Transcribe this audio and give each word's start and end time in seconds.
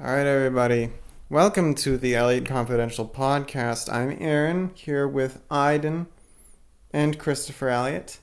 All 0.00 0.06
right, 0.06 0.26
everybody. 0.26 0.88
Welcome 1.28 1.74
to 1.74 1.98
the 1.98 2.16
Elliott 2.16 2.46
Confidential 2.46 3.06
podcast. 3.06 3.92
I'm 3.92 4.16
Aren 4.22 4.70
here 4.74 5.06
with 5.06 5.42
Iden 5.50 6.06
and 6.94 7.18
Christopher 7.18 7.68
Elliott. 7.68 8.18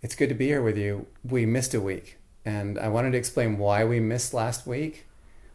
It's 0.00 0.14
good 0.14 0.28
to 0.28 0.34
be 0.36 0.46
here 0.46 0.62
with 0.62 0.78
you. 0.78 1.06
We 1.24 1.44
missed 1.44 1.74
a 1.74 1.80
week, 1.80 2.18
and 2.44 2.78
I 2.78 2.86
wanted 2.86 3.10
to 3.12 3.18
explain 3.18 3.58
why 3.58 3.84
we 3.84 3.98
missed 3.98 4.32
last 4.32 4.64
week. 4.64 5.06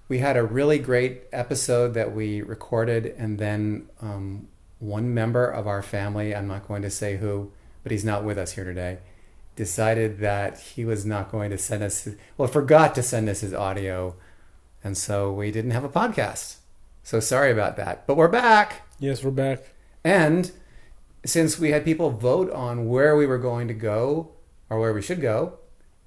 We 0.10 0.20
had 0.20 0.36
a 0.36 0.44
really 0.44 0.80
great 0.80 1.24
episode 1.32 1.94
that 1.94 2.14
we 2.14 2.42
recorded, 2.42 3.16
and 3.18 3.40
then 3.40 3.88
um, 4.02 4.50
one 4.80 5.14
member 5.14 5.48
of 5.48 5.66
our 5.66 5.82
family, 5.82 6.36
I'm 6.36 6.50
not 6.50 6.68
going 6.68 6.82
to 6.82 6.92
say 6.92 7.18
who, 7.18 7.54
but 7.84 7.94
he's 7.94 8.06
not 8.06 8.26
with 8.26 8.38
us 8.38 8.52
here 8.52 8.66
today, 8.66 8.98
decided 9.56 10.20
that 10.20 10.60
he 10.60 10.84
was 10.84 11.06
not 11.06 11.32
going 11.32 11.52
to 11.52 11.58
send 11.58 11.84
us, 11.84 12.10
well, 12.38 12.50
forgot 12.50 12.94
to 12.96 13.02
send 13.02 13.30
us 13.30 13.40
his 13.40 13.54
audio. 13.54 14.18
And 14.88 14.98
so 14.98 15.34
we 15.34 15.52
didn't 15.52 15.72
have 15.72 15.84
a 15.84 15.90
podcast. 15.90 16.60
So 17.04 17.20
sorry 17.20 17.52
about 17.52 17.76
that. 17.76 18.08
But 18.08 18.16
we're 18.16 18.30
back. 18.30 18.88
Yes, 19.00 19.22
we're 19.22 19.32
back. 19.32 19.66
And 20.02 20.50
since 21.26 21.60
we 21.60 21.72
had 21.72 21.84
people 21.84 22.10
vote 22.10 22.50
on 22.54 22.88
where 22.88 23.18
we 23.18 23.26
were 23.26 23.38
going 23.38 23.68
to 23.68 23.74
go 23.74 24.32
or 24.70 24.80
where 24.80 24.94
we 24.94 25.02
should 25.02 25.20
go, 25.20 25.60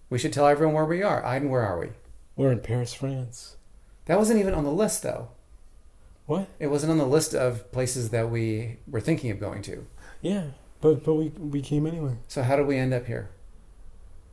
we 0.09 0.19
should 0.19 0.33
tell 0.33 0.47
everyone 0.47 0.75
where 0.75 0.87
we 0.87 1.03
are. 1.03 1.23
Iden, 1.27 1.51
where 1.51 1.61
are 1.61 1.79
we? 1.79 1.89
We're 2.37 2.53
in 2.53 2.61
Paris, 2.61 2.95
France. 2.95 3.59
That 4.07 4.17
wasn't 4.17 4.41
even 4.41 4.55
on 4.55 4.65
the 4.65 4.73
list, 4.73 5.03
though. 5.03 5.29
What? 6.25 6.49
It 6.59 6.69
wasn't 6.69 6.93
on 6.93 6.99
the 6.99 7.07
list 7.07 7.35
of 7.35 7.71
places 7.73 8.09
that 8.09 8.31
we 8.31 8.79
were 8.89 9.03
thinking 9.03 9.31
of 9.31 9.39
going 9.39 9.61
to. 9.65 9.85
Yeah, 10.23 10.45
but 10.81 11.05
but 11.05 11.13
we 11.13 11.29
we 11.39 11.61
came 11.61 11.87
anyway. 11.87 12.17
So 12.29 12.43
how 12.43 12.57
did 12.57 12.67
we 12.67 12.79
end 12.79 12.95
up 12.95 13.05
here? 13.05 13.29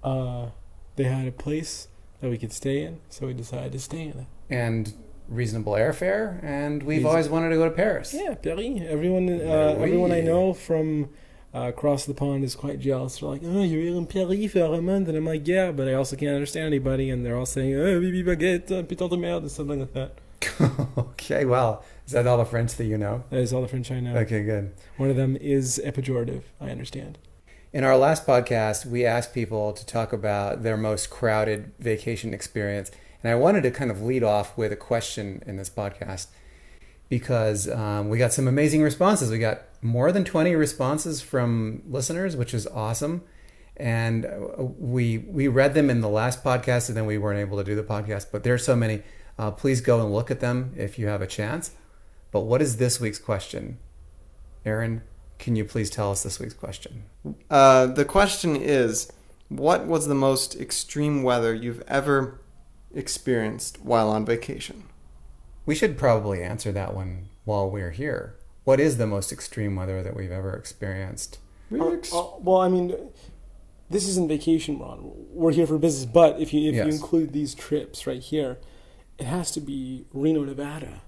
Uh, 0.02 0.52
they 0.96 1.04
had 1.04 1.28
a 1.28 1.34
place 1.34 1.90
that 2.22 2.30
we 2.30 2.38
could 2.38 2.52
stay 2.54 2.82
in, 2.82 3.00
so 3.10 3.28
we 3.28 3.34
decided 3.34 3.72
to 3.74 3.80
stay 3.80 4.02
in 4.04 4.20
it. 4.20 4.26
And 4.50 4.94
reasonable 5.30 5.74
airfare, 5.74 6.42
and 6.44 6.82
we've 6.84 6.98
Reason- 7.00 7.10
always 7.10 7.30
wanted 7.30 7.50
to 7.50 7.56
go 7.56 7.66
to 7.66 7.72
Paris. 7.76 8.14
Yeah, 8.14 8.36
Paris. 8.36 8.82
Everyone, 8.88 9.30
uh, 9.30 9.76
Oui. 9.78 9.84
everyone 9.84 10.12
I 10.12 10.22
know 10.22 10.54
from 10.54 11.10
uh, 11.54 11.68
across 11.70 12.06
the 12.06 12.14
pond 12.14 12.44
is 12.44 12.56
quite 12.56 12.80
jealous. 12.80 13.20
They're 13.20 13.30
like, 13.30 13.42
"Oh, 13.44 13.64
you're 13.64 13.96
in 13.98 14.06
Paris 14.06 14.52
for 14.52 14.60
a 14.74 14.82
month," 14.82 15.08
and 15.08 15.18
I'm 15.18 15.26
like, 15.26 15.48
"Yeah," 15.48 15.72
but 15.72 15.88
I 15.88 15.94
also 15.94 16.16
can't 16.16 16.34
understand 16.34 16.66
anybody, 16.68 17.10
and 17.10 17.26
they're 17.26 17.38
all 17.38 17.46
saying, 17.46 17.74
"Oh, 17.76 18.00
bibi 18.00 18.24
baguette, 18.24 18.72
uh, 18.72 18.84
putain 18.84 19.10
de 19.10 19.18
merde," 19.18 19.46
or 19.46 19.50
something 19.50 19.80
like 19.80 19.94
that. 19.94 20.12
okay, 20.98 21.46
well, 21.46 21.84
is 22.06 22.12
that 22.14 22.28
all 22.28 22.38
the 22.38 22.46
French 22.46 22.76
that 22.76 22.86
you 22.86 22.98
know? 22.98 23.24
That 23.32 23.40
is 23.40 23.54
all 23.54 23.62
the 23.62 23.68
French 23.68 23.90
I 23.92 24.00
know. 24.00 24.16
Okay, 24.18 24.44
good. 24.44 24.74
One 24.98 25.10
of 25.10 25.16
them 25.16 25.36
is 25.40 25.80
a 25.80 25.92
pejorative. 25.92 26.44
I 26.62 26.70
understand. 26.70 27.18
In 27.74 27.84
our 27.84 27.98
last 27.98 28.26
podcast, 28.26 28.86
we 28.86 29.06
asked 29.06 29.34
people 29.34 29.74
to 29.74 29.86
talk 29.86 30.14
about 30.14 30.64
their 30.64 30.78
most 30.78 31.10
crowded 31.10 31.74
vacation 31.80 32.34
experience. 32.34 32.92
And 33.22 33.30
I 33.30 33.36
wanted 33.36 33.64
to 33.64 33.72
kind 33.72 33.92
of 33.92 34.02
lead 34.02 34.24
off 34.24 34.58
with 34.58 34.72
a 34.72 34.78
question 34.78 35.44
in 35.46 35.58
this 35.58 35.70
podcast 35.70 36.28
because 37.10 37.70
um, 37.70 38.08
we 38.08 38.18
got 38.18 38.32
some 38.32 38.48
amazing 38.48 38.84
responses. 38.84 39.30
We 39.30 39.38
got 39.38 39.64
more 39.82 40.14
than 40.14 40.24
20 40.24 40.56
responses 40.56 41.22
from 41.22 41.84
listeners, 41.90 42.38
which 42.38 42.54
is 42.54 42.68
awesome. 42.68 43.24
And 43.76 44.26
uh, 44.26 44.64
we 44.64 45.18
we 45.18 45.50
read 45.50 45.74
them 45.74 45.90
in 45.90 46.02
the 46.02 46.10
last 46.10 46.44
podcast, 46.44 46.88
and 46.88 46.98
then 46.98 47.06
we 47.06 47.18
weren't 47.20 47.40
able 47.40 47.58
to 47.58 47.64
do 47.64 47.76
the 47.76 47.84
podcast. 47.84 48.28
But 48.32 48.44
there's 48.44 48.64
so 48.64 48.76
many. 48.76 49.04
Uh, 49.38 49.52
please 49.52 49.82
go 49.82 50.00
and 50.02 50.12
look 50.12 50.32
at 50.32 50.40
them 50.40 50.74
if 50.76 50.98
you 50.98 51.08
have 51.08 51.22
a 51.22 51.28
chance. 51.28 51.72
But 52.32 52.42
what 52.42 52.62
is 52.62 52.78
this 52.78 53.00
week's 53.00 53.20
question? 53.20 53.78
Aren, 54.66 55.04
can 55.40 55.56
you 55.56 55.66
please 55.66 55.90
tell 55.90 56.12
us 56.12 56.24
this 56.24 56.40
week's 56.40 56.54
question? 56.54 57.04
Uh, 57.50 57.88
the 57.88 58.06
question 58.06 58.56
is 58.56 59.12
What 59.50 59.86
was 59.86 60.08
the 60.08 60.16
most 60.16 60.56
extreme 60.56 61.24
weather 61.24 61.54
you've 61.54 61.84
ever 61.88 62.40
experienced 62.94 63.82
while 63.82 64.10
on 64.10 64.26
vacation? 64.26 64.84
We 65.66 65.76
should 65.76 65.98
probably 65.98 66.44
answer 66.44 66.72
that 66.72 66.94
one 66.94 67.28
while 67.44 67.70
we're 67.70 67.92
here. 67.92 68.36
What 68.64 68.80
is 68.80 68.98
the 68.98 69.08
most 69.08 69.32
extreme 69.32 69.76
weather 69.76 70.04
that 70.04 70.16
we've 70.16 70.32
ever 70.32 70.54
experienced? 70.54 71.40
We 71.70 71.80
Uh, 71.80 71.98
uh, 72.14 72.28
well, 72.40 72.62
I 72.62 72.70
mean, 72.70 72.96
this 73.90 74.08
isn't 74.08 74.28
vacation, 74.28 74.80
Ron. 74.80 75.12
We're 75.34 75.52
here 75.52 75.68
for 75.68 75.78
business, 75.78 76.06
but 76.06 76.40
if 76.40 76.54
you 76.54 76.70
if 76.70 76.76
you 76.76 76.84
include 76.84 77.34
these 77.34 77.54
trips 77.56 78.06
right 78.08 78.22
here, 78.22 78.58
it 79.18 79.26
has 79.26 79.52
to 79.52 79.62
be 79.62 80.06
Reno, 80.14 80.44
Nevada. 80.44 81.02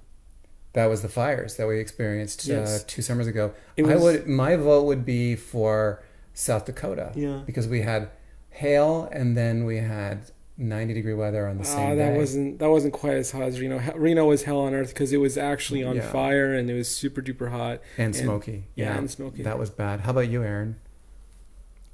That 0.74 0.86
was 0.86 1.02
the 1.02 1.10
fires 1.10 1.56
that 1.58 1.68
we 1.68 1.80
experienced 1.80 2.46
Yes. 2.46 2.82
uh, 2.82 2.84
two 2.88 3.02
summers 3.02 3.28
ago. 3.28 3.54
It 3.76 3.86
I 3.86 3.96
would 3.96 4.28
my 4.28 4.56
vote 4.56 4.84
would 4.86 5.04
be 5.06 5.36
for 5.36 6.04
South 6.34 6.66
Dakota 6.66 7.12
Yeah. 7.16 7.42
because 7.46 7.68
we 7.68 7.82
had 7.82 8.10
hail 8.52 9.10
and 9.12 9.36
then 9.36 9.66
we 9.66 9.78
had 9.78 10.32
90 10.58 10.94
degree 10.94 11.14
weather 11.14 11.48
on 11.48 11.58
the 11.58 11.64
same 11.64 11.94
Ah, 11.94 11.96
that 11.96 12.12
day. 12.12 12.18
wasn't 12.18 12.60
that 12.60 12.70
wasn't 12.70 12.94
quite 12.94 13.14
as 13.16 13.32
hot 13.32 13.44
as 13.44 13.60
Reno. 13.60 13.80
He- 13.80 13.92
Reno 13.98 14.26
was 14.26 14.44
hell 14.44 14.60
on 14.60 14.74
earth 14.76 14.90
because 14.90 15.12
it 15.12 15.18
was 15.18 15.38
actually 15.38 15.84
on 15.84 15.96
Yeah. 15.96 16.12
fire 16.12 16.54
and 16.54 16.70
it 16.70 16.74
was 16.76 16.88
super 16.88 17.22
duper 17.22 17.50
hot. 17.50 17.82
and 17.98 18.08
and- 18.08 18.16
smoky. 18.16 18.66
yeah, 18.76 18.96
and 18.98 19.10
smoky. 19.10 19.42
That 19.44 19.58
was 19.58 19.70
bad. 19.70 20.02
How 20.02 20.12
about 20.12 20.30
you, 20.30 20.44
Aren? 20.44 20.76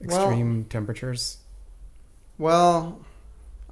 Well- 0.04 0.28
Extreme 0.30 0.66
temperatures. 0.66 1.38
Well, 2.38 3.00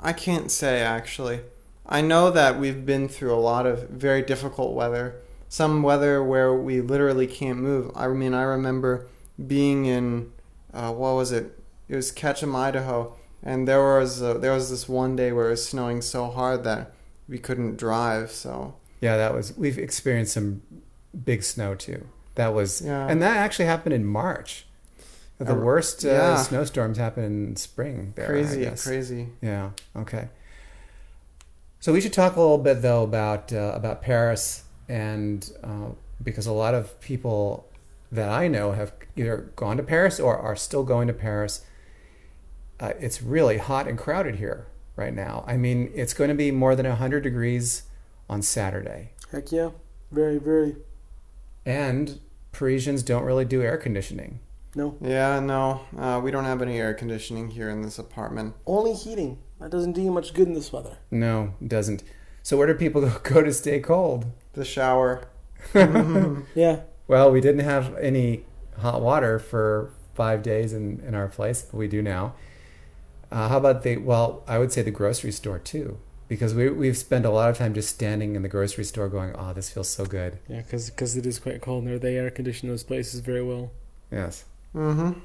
I 0.01 0.13
can't 0.13 0.49
say 0.49 0.79
actually. 0.81 1.41
I 1.85 2.01
know 2.01 2.31
that 2.31 2.59
we've 2.59 2.85
been 2.85 3.07
through 3.07 3.33
a 3.33 3.39
lot 3.39 3.65
of 3.65 3.89
very 3.89 4.21
difficult 4.21 4.73
weather. 4.73 5.15
Some 5.49 5.83
weather 5.83 6.23
where 6.23 6.53
we 6.53 6.81
literally 6.81 7.27
can't 7.27 7.59
move. 7.59 7.91
I 7.95 8.07
mean, 8.07 8.33
I 8.33 8.43
remember 8.43 9.07
being 9.45 9.85
in, 9.85 10.31
uh, 10.73 10.91
what 10.91 11.15
was 11.15 11.31
it? 11.31 11.59
It 11.89 11.95
was 11.95 12.11
Ketchum, 12.11 12.55
Idaho, 12.55 13.15
and 13.43 13.67
there 13.67 13.99
was 13.99 14.21
a, 14.21 14.35
there 14.35 14.53
was 14.53 14.69
this 14.69 14.87
one 14.87 15.15
day 15.15 15.31
where 15.31 15.47
it 15.47 15.51
was 15.51 15.67
snowing 15.67 16.01
so 16.01 16.29
hard 16.29 16.63
that 16.63 16.93
we 17.27 17.37
couldn't 17.37 17.77
drive. 17.77 18.31
So 18.31 18.75
Yeah, 19.01 19.17
that 19.17 19.33
was. 19.33 19.55
We've 19.57 19.77
experienced 19.77 20.33
some 20.33 20.61
big 21.23 21.43
snow 21.43 21.75
too. 21.75 22.07
That 22.35 22.53
was, 22.53 22.81
Yeah. 22.81 23.07
and 23.07 23.21
that 23.21 23.37
actually 23.37 23.65
happened 23.65 23.93
in 23.93 24.05
March. 24.05 24.65
The 25.39 25.55
worst 25.55 26.05
uh, 26.05 26.09
yeah. 26.09 26.35
snowstorms 26.37 26.97
happen 26.97 27.23
in 27.23 27.55
spring. 27.57 28.13
There, 28.15 28.27
crazy, 28.27 28.65
crazy. 28.77 29.27
Yeah. 29.41 29.71
Okay. 29.95 30.29
So 31.83 31.91
we 31.91 31.99
should 31.99 32.13
talk 32.13 32.37
a 32.37 32.39
little 32.39 32.59
bit 32.59 32.81
though 32.81 33.03
about 33.03 33.51
uh, 33.51 33.73
about 33.75 34.01
Paris, 34.01 34.63
and 34.87 35.51
uh, 35.61 35.89
because 36.23 36.47
a 36.47 36.53
lot 36.53 36.73
of 36.73 36.97
people 37.01 37.69
that 38.09 38.29
I 38.29 38.47
know 38.47 38.71
have 38.71 38.93
either 39.17 39.51
gone 39.57 39.75
to 39.75 39.83
Paris 39.83 40.17
or 40.17 40.37
are 40.37 40.55
still 40.55 40.85
going 40.85 41.07
to 41.07 41.13
Paris. 41.13 41.65
Uh, 42.79 42.93
it's 43.01 43.21
really 43.21 43.57
hot 43.57 43.85
and 43.89 43.97
crowded 43.97 44.35
here 44.35 44.67
right 44.95 45.13
now. 45.13 45.43
I 45.45 45.57
mean, 45.57 45.91
it's 45.93 46.13
going 46.13 46.29
to 46.29 46.35
be 46.35 46.51
more 46.51 46.73
than 46.73 46.85
hundred 46.85 47.19
degrees 47.19 47.83
on 48.29 48.41
Saturday. 48.41 49.09
Heck 49.33 49.51
yeah, 49.51 49.71
very 50.09 50.37
very 50.37 50.77
And 51.65 52.21
Parisians 52.53 53.03
don't 53.03 53.25
really 53.25 53.43
do 53.43 53.61
air 53.61 53.75
conditioning. 53.75 54.39
no 54.73 54.95
Yeah, 55.01 55.41
no, 55.41 55.81
uh, 55.99 56.21
we 56.23 56.31
don't 56.31 56.45
have 56.45 56.61
any 56.61 56.79
air 56.79 56.93
conditioning 56.93 57.49
here 57.49 57.69
in 57.69 57.81
this 57.81 57.99
apartment. 57.99 58.55
only 58.65 58.93
heating. 58.93 59.39
That 59.63 59.71
doesn't 59.71 59.93
do 59.93 60.01
you 60.01 60.11
much 60.11 60.33
good 60.33 60.49
in 60.49 60.55
this 60.55 60.73
weather. 60.73 60.97
No, 61.09 61.53
it 61.61 61.69
doesn't. 61.69 62.03
So 62.41 62.57
where 62.57 62.67
do 62.67 62.73
people 62.73 62.99
go, 62.99 63.17
go 63.23 63.41
to 63.41 63.53
stay 63.53 63.79
cold? 63.79 64.25
The 64.51 64.65
shower. 64.65 65.23
Yeah, 65.73 66.81
Well, 67.07 67.31
we 67.31 67.39
didn't 67.39 67.61
have 67.61 67.95
any 67.95 68.43
hot 68.79 69.01
water 69.01 69.39
for 69.39 69.93
five 70.15 70.43
days 70.43 70.73
in, 70.73 71.01
in 71.07 71.15
our 71.15 71.29
place, 71.29 71.61
but 71.61 71.77
we 71.77 71.87
do 71.87 72.01
now. 72.01 72.35
Uh, 73.31 73.47
how 73.47 73.57
about 73.57 73.83
the, 73.83 73.95
well, 73.95 74.43
I 74.45 74.57
would 74.57 74.73
say 74.73 74.81
the 74.81 74.91
grocery 74.91 75.31
store 75.31 75.59
too, 75.59 75.97
because 76.27 76.53
we, 76.53 76.67
we've 76.69 76.97
spent 76.97 77.25
a 77.25 77.29
lot 77.29 77.49
of 77.49 77.57
time 77.57 77.73
just 77.73 77.87
standing 77.89 78.35
in 78.35 78.41
the 78.41 78.49
grocery 78.49 78.83
store 78.83 79.07
going, 79.07 79.33
oh, 79.37 79.53
this 79.53 79.69
feels 79.69 79.87
so 79.87 80.05
good. 80.05 80.39
yeah, 80.49 80.61
because 80.61 81.15
it 81.15 81.25
is 81.25 81.39
quite 81.39 81.61
cold 81.61 81.85
in 81.85 81.89
there. 81.89 81.99
They 81.99 82.17
air 82.17 82.29
condition 82.29 82.67
those 82.67 82.83
places 82.83 83.21
very 83.21 83.41
well. 83.41 83.71
Yes. 84.11 84.43
Mm-hmm. 84.75 85.21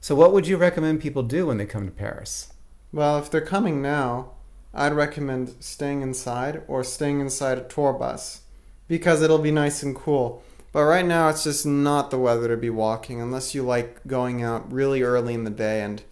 So 0.00 0.16
what 0.16 0.32
would 0.32 0.48
you 0.48 0.56
recommend 0.56 1.00
people 1.00 1.22
do 1.22 1.46
when 1.46 1.58
they 1.58 1.66
come 1.66 1.84
to 1.86 1.92
Paris? 1.92 2.52
Well, 2.92 3.18
if 3.18 3.30
they're 3.30 3.40
coming 3.40 3.82
now, 3.82 4.30
I'd 4.74 4.92
recommend 4.92 5.54
staying 5.60 6.02
inside 6.02 6.62
or 6.68 6.84
staying 6.84 7.20
inside 7.20 7.58
a 7.58 7.62
tour 7.64 7.92
bus 7.92 8.42
because 8.88 9.22
it'll 9.22 9.38
be 9.38 9.50
nice 9.50 9.82
and 9.82 9.94
cool. 9.94 10.42
But 10.72 10.84
right 10.84 11.06
now, 11.06 11.28
it's 11.30 11.44
just 11.44 11.64
not 11.64 12.10
the 12.10 12.18
weather 12.18 12.48
to 12.48 12.56
be 12.56 12.68
walking 12.70 13.20
unless 13.20 13.54
you 13.54 13.62
like 13.62 14.06
going 14.06 14.42
out 14.42 14.70
really 14.70 15.02
early 15.02 15.32
in 15.32 15.44
the 15.44 15.50
day. 15.50 15.80
And 15.82 16.02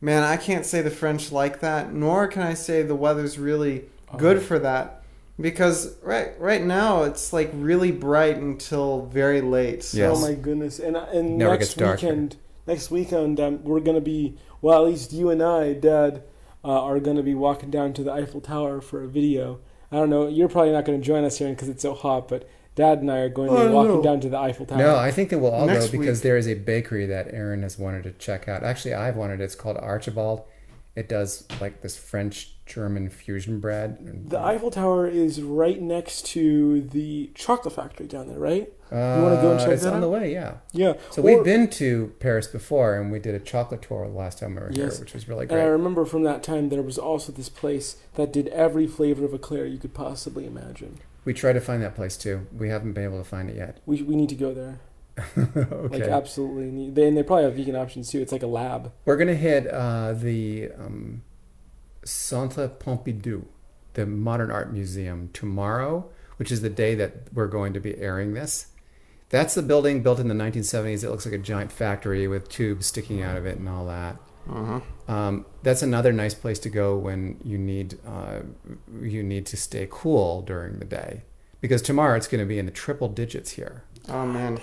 man, 0.00 0.22
I 0.22 0.36
can't 0.36 0.64
say 0.64 0.82
the 0.82 0.90
French 0.90 1.32
like 1.32 1.60
that, 1.60 1.92
nor 1.92 2.28
can 2.28 2.42
I 2.42 2.54
say 2.54 2.82
the 2.82 2.94
weather's 2.94 3.38
really 3.38 3.86
good 4.16 4.36
Oh. 4.36 4.40
for 4.40 4.60
that 4.60 5.02
because 5.40 5.96
right 6.02 6.38
right 6.38 6.62
now 6.62 7.02
it's 7.02 7.32
like 7.32 7.50
really 7.54 7.90
bright 7.90 8.36
until 8.36 9.06
very 9.06 9.40
late. 9.40 9.82
So 9.82 9.98
Yes. 9.98 10.16
Oh 10.16 10.20
my 10.20 10.34
goodness! 10.34 10.78
And 10.78 10.96
and 10.96 11.36
Never 11.38 11.50
next 11.50 11.76
gets 11.76 12.02
weekend, 12.02 12.36
next 12.68 12.90
weekend, 12.92 13.40
um, 13.40 13.64
we're 13.64 13.80
gonna 13.80 14.00
be 14.00 14.36
well. 14.64 14.84
At 14.84 14.90
least 14.90 15.12
you 15.12 15.30
and 15.30 15.42
I, 15.42 15.72
Dad, 15.74 16.22
uh, 16.64 16.82
are 16.82 16.98
gonna 17.00 17.22
be 17.22 17.34
walking 17.34 17.70
down 17.70 17.92
to 17.94 18.02
the 18.02 18.12
Eiffel 18.12 18.40
Tower 18.40 18.80
for 18.80 19.02
a 19.02 19.08
video. 19.08 19.60
I 19.92 19.96
don't 19.96 20.10
know. 20.10 20.26
You're 20.26 20.48
probably 20.48 20.72
not 20.72 20.84
gonna 20.84 20.98
join 20.98 21.24
us 21.24 21.38
here 21.38 21.50
because 21.50 21.68
it's 21.68 21.82
so 21.82 21.94
hot, 21.94 22.28
but 22.28 22.48
Dad 22.74 22.98
and 22.98 23.10
I 23.10 23.18
are 23.18 23.28
going 23.28 23.50
to 23.50 23.56
Oh, 23.56 23.68
be 23.68 23.72
walking 23.72 23.94
no. 23.96 24.02
down 24.02 24.20
to 24.20 24.28
the 24.28 24.36
Eiffel 24.36 24.66
Tower. 24.66 24.78
No, 24.78 24.96
I 24.96 25.12
think 25.12 25.30
that 25.30 25.38
we'll 25.38 25.52
all 25.52 25.64
Next 25.66 25.86
go 25.92 25.98
because 25.98 26.18
week. 26.18 26.22
there 26.24 26.36
is 26.36 26.48
a 26.48 26.54
bakery 26.54 27.06
that 27.06 27.32
Aren 27.32 27.62
has 27.62 27.78
wanted 27.78 28.02
to 28.02 28.10
check 28.12 28.48
out. 28.48 28.64
Actually, 28.64 28.94
I've 28.94 29.14
wanted 29.14 29.40
it. 29.40 29.44
It's 29.44 29.54
called 29.54 29.76
Archibald, 29.76 30.42
It 30.96 31.08
does 31.08 31.46
like 31.60 31.82
this 31.82 31.96
French 31.96 32.56
German 32.66 33.10
fusion 33.10 33.60
bread. 33.60 34.28
The 34.28 34.40
Eiffel 34.40 34.72
Tower 34.72 35.06
is 35.06 35.40
right 35.40 35.80
next 35.80 36.26
to 36.26 36.80
the 36.80 37.30
chocolate 37.36 37.74
factory 37.74 38.06
down 38.08 38.26
there, 38.26 38.40
right? 38.40 38.72
Uh, 38.94 39.20
wanna 39.22 39.42
go 39.42 39.50
and 39.50 39.60
check 39.60 39.70
It's 39.70 39.82
that 39.82 39.90
on 39.90 39.96
out? 39.96 40.00
the 40.00 40.08
way, 40.08 40.32
yeah. 40.32 40.54
Yeah. 40.72 40.94
So 41.10 41.20
Or- 41.20 41.24
we've 41.24 41.44
been 41.44 41.68
to 41.70 42.12
Paris 42.20 42.46
before, 42.46 42.94
and 42.96 43.10
we 43.10 43.18
did 43.18 43.34
a 43.34 43.40
chocolate 43.40 43.82
tour 43.82 44.06
the 44.06 44.12
last 44.16 44.38
time 44.38 44.54
we 44.54 44.60
were 44.60 44.70
Yes. 44.72 44.94
here, 44.94 45.00
which 45.04 45.14
was 45.14 45.28
really 45.28 45.46
And 45.50 45.60
I 45.60 45.64
remember 45.64 46.04
from 46.04 46.22
that 46.22 46.42
time 46.44 46.68
there 46.68 46.82
was 46.82 46.96
also 46.96 47.32
this 47.32 47.48
place 47.48 47.96
that 48.14 48.32
did 48.32 48.48
every 48.48 48.86
flavor 48.86 49.24
of 49.24 49.34
eclair 49.34 49.66
you 49.66 49.78
could 49.78 49.94
possibly 49.94 50.46
imagine. 50.46 50.98
We 51.24 51.34
tried 51.34 51.54
to 51.54 51.60
find 51.60 51.82
that 51.82 51.94
place 51.96 52.16
too. 52.16 52.46
We 52.56 52.68
haven't 52.68 52.92
been 52.92 53.04
able 53.04 53.18
to 53.18 53.24
find 53.24 53.50
it 53.50 53.56
yet. 53.56 53.80
We, 53.84 54.02
we 54.02 54.14
need 54.14 54.28
to 54.28 54.34
go 54.36 54.54
there. 54.54 54.78
okay. 55.38 55.98
Like 55.98 56.02
absolutely 56.02 56.70
need. 56.70 56.94
They, 56.94 57.08
and 57.08 57.16
they 57.16 57.22
probably 57.22 57.44
have 57.44 57.54
vegan 57.54 57.76
options 57.76 58.10
too. 58.10 58.20
It's 58.20 58.32
like 58.32 58.42
a 58.42 58.48
lab. 58.48 58.92
We're 59.04 59.16
gonna 59.16 59.34
hit 59.34 59.66
uh, 59.68 60.12
the 60.12 60.70
um, 60.78 61.22
Centre 62.04 62.68
Pompidou, 62.68 63.44
the 63.94 64.06
Modern 64.06 64.50
Art 64.50 64.72
Museum, 64.72 65.30
tomorrow, 65.32 66.10
which 66.36 66.50
is 66.52 66.60
the 66.62 66.70
day 66.70 66.94
that 66.96 67.32
we're 67.32 67.46
going 67.46 67.72
to 67.74 67.80
be 67.80 67.96
airing 67.98 68.34
this. 68.34 68.66
That's 69.34 69.54
the 69.54 69.62
building 69.62 70.00
built 70.04 70.20
in 70.20 70.28
the 70.28 70.34
1970s. 70.34 71.02
It 71.02 71.10
looks 71.10 71.24
like 71.26 71.34
a 71.34 71.38
giant 71.38 71.72
factory 71.72 72.28
with 72.28 72.48
tubes 72.48 72.86
sticking 72.86 73.20
out 73.20 73.36
of 73.36 73.44
it 73.46 73.58
and 73.58 73.68
all 73.68 73.84
that. 73.86 74.16
Uh-huh. 74.48 74.80
Um, 75.12 75.44
that's 75.64 75.82
another 75.82 76.12
nice 76.12 76.34
place 76.34 76.60
to 76.60 76.68
go 76.68 76.96
when 76.96 77.40
you 77.42 77.58
need 77.58 77.98
uh, 78.06 78.40
you 79.00 79.24
need 79.24 79.44
to 79.46 79.56
stay 79.56 79.88
cool 79.90 80.42
during 80.42 80.78
the 80.78 80.84
day, 80.84 81.22
because 81.60 81.82
tomorrow 81.82 82.16
it's 82.16 82.28
going 82.28 82.38
to 82.42 82.46
be 82.46 82.60
in 82.60 82.66
the 82.66 82.70
triple 82.72 83.08
digits 83.08 83.50
here. 83.52 83.82
Oh 84.08 84.24
man. 84.24 84.60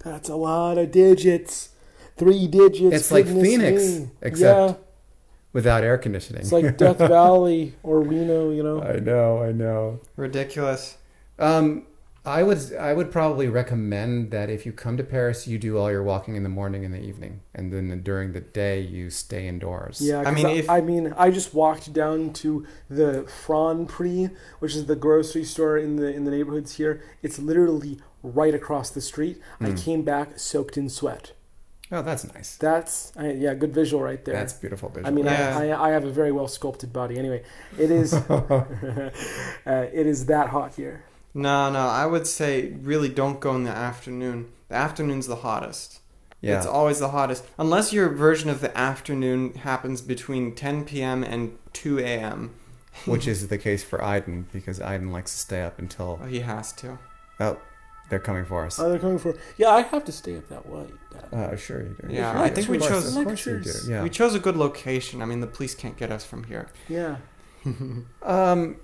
That's 0.00 0.28
a 0.28 0.34
lot 0.34 0.76
of 0.76 0.90
digits. 0.90 1.68
Three 2.16 2.48
digits. 2.48 2.96
It's 2.96 3.12
like 3.12 3.26
Phoenix, 3.26 3.82
me. 4.00 4.10
except- 4.22 4.70
yeah, 4.70 4.76
Without 5.52 5.84
air 5.84 5.98
conditioning. 5.98 6.42
it's 6.42 6.50
like 6.50 6.76
Death 6.78 6.98
Valley 7.16 7.74
or 7.84 8.00
Reno. 8.00 8.50
You 8.50 8.64
know. 8.64 8.82
I 8.82 8.96
know, 8.98 9.40
I 9.40 9.52
know. 9.52 10.00
Ridiculous. 10.16 10.96
Um, 11.38 11.86
I 12.24 12.44
would 12.44 12.72
I 12.78 12.92
would 12.92 13.10
probably 13.10 13.48
recommend 13.48 14.30
that 14.30 14.48
if 14.48 14.64
you 14.64 14.72
come 14.72 14.96
to 14.96 15.02
Paris, 15.02 15.48
you 15.48 15.58
do 15.58 15.76
all 15.76 15.90
your 15.90 16.04
walking 16.04 16.36
in 16.36 16.44
the 16.44 16.48
morning 16.48 16.84
and 16.84 16.94
the 16.94 17.00
evening, 17.00 17.40
and 17.52 17.72
then 17.72 18.00
during 18.02 18.32
the 18.32 18.40
day 18.40 18.80
you 18.80 19.10
stay 19.10 19.48
indoors. 19.48 20.00
Yeah, 20.00 20.20
I 20.20 20.24
'cause 20.24 20.34
mean, 20.34 20.46
I, 20.46 20.50
if- 20.52 20.70
I 20.70 20.80
mean, 20.82 21.14
I 21.16 21.30
just 21.32 21.52
walked 21.52 21.92
down 21.92 22.32
to 22.34 22.64
the 22.88 23.26
Franprix, 23.44 24.30
which 24.60 24.76
is 24.76 24.86
the 24.86 24.94
grocery 24.94 25.42
store 25.42 25.76
in 25.76 25.96
the 25.96 26.14
in 26.14 26.22
the 26.24 26.30
neighborhoods 26.30 26.76
here. 26.76 27.02
It's 27.24 27.40
literally 27.40 27.98
right 28.22 28.54
across 28.54 28.90
the 28.90 29.00
street. 29.00 29.40
I 29.60 29.70
Hmm. 29.70 29.74
came 29.74 30.02
back 30.02 30.38
soaked 30.38 30.76
in 30.76 30.88
sweat. 30.88 31.32
Oh, 31.90 32.02
that's 32.02 32.24
nice. 32.32 32.56
That's 32.56 33.12
I, 33.16 33.32
yeah, 33.32 33.52
good 33.54 33.74
visual 33.74 34.00
right 34.02 34.24
there. 34.24 34.34
That's 34.36 34.52
beautiful. 34.52 34.88
Visual. 34.90 35.08
I 35.08 35.10
mean, 35.10 35.24
Yeah. 35.26 35.58
I, 35.58 35.68
I, 35.70 35.88
I 35.88 35.90
have 35.90 36.04
a 36.04 36.10
very 36.12 36.30
well 36.30 36.46
sculpted 36.46 36.92
body. 36.92 37.18
Anyway, 37.18 37.42
it 37.78 37.90
is 37.90 38.14
uh, 38.14 38.64
it 39.66 40.06
is 40.06 40.26
that 40.26 40.50
hot 40.50 40.74
here. 40.76 41.02
No, 41.34 41.70
no, 41.70 41.80
I 41.80 42.06
would 42.06 42.26
say 42.26 42.72
really 42.82 43.08
don't 43.08 43.40
go 43.40 43.54
in 43.54 43.64
the 43.64 43.70
afternoon. 43.70 44.50
The 44.68 44.74
afternoon's 44.74 45.26
the 45.26 45.36
hottest. 45.36 46.00
yeah. 46.40 46.56
It's 46.58 46.66
always 46.66 46.98
the 46.98 47.08
hottest. 47.10 47.44
Unless 47.58 47.92
your 47.92 48.08
version 48.10 48.50
of 48.50 48.60
the 48.60 48.76
afternoon 48.76 49.54
happens 49.54 50.00
between 50.02 50.54
10 50.54 50.84
p.m. 50.84 51.22
and 51.24 51.56
2 51.72 51.98
a.m. 52.00 52.54
which 53.06 53.26
is 53.26 53.48
the 53.48 53.56
case 53.58 53.82
for 53.82 54.04
Iden 54.04 54.46
because 54.52 54.78
Iden 54.80 55.10
likes 55.12 55.32
to 55.32 55.38
stay 55.38 55.62
up 55.62 55.78
until 55.78 56.20
Oh, 56.22 56.26
he 56.26 56.40
has 56.40 56.72
to. 56.74 56.98
oh, 57.40 57.56
they're 58.10 58.18
coming 58.18 58.44
for 58.44 58.66
us. 58.66 58.78
Oh, 58.78 58.90
they're 58.90 58.98
coming 58.98 59.18
for 59.18 59.34
yeah. 59.56 59.70
I 59.70 59.80
have 59.80 60.04
to 60.04 60.12
stay 60.12 60.36
up 60.36 60.48
that 60.50 60.66
way. 60.68 60.84
Dad. 61.10 61.32
Uh, 61.32 61.56
sure 61.56 61.80
you 61.82 61.96
do. 61.98 62.08
Yeah, 62.12 62.32
Sure 62.34 62.42
I 62.42 62.50
think 62.50 62.66
do. 62.66 62.72
we 62.72 62.78
chose- 62.78 63.16
Of 63.16 63.24
course 63.24 63.46
you 63.46 63.60
do. 63.60 63.72
Yeah. 63.88 64.02
We 64.02 64.10
chose 64.10 64.34
a 64.34 64.38
good 64.38 64.56
location. 64.56 65.22
I 65.22 65.24
mean, 65.24 65.40
the 65.40 65.46
police 65.46 65.74
can't 65.74 65.96
get 65.96 66.12
us 66.12 66.24
from 66.24 66.44
here. 66.44 66.68
Yeah. 66.88 67.16
Um, 68.22 68.76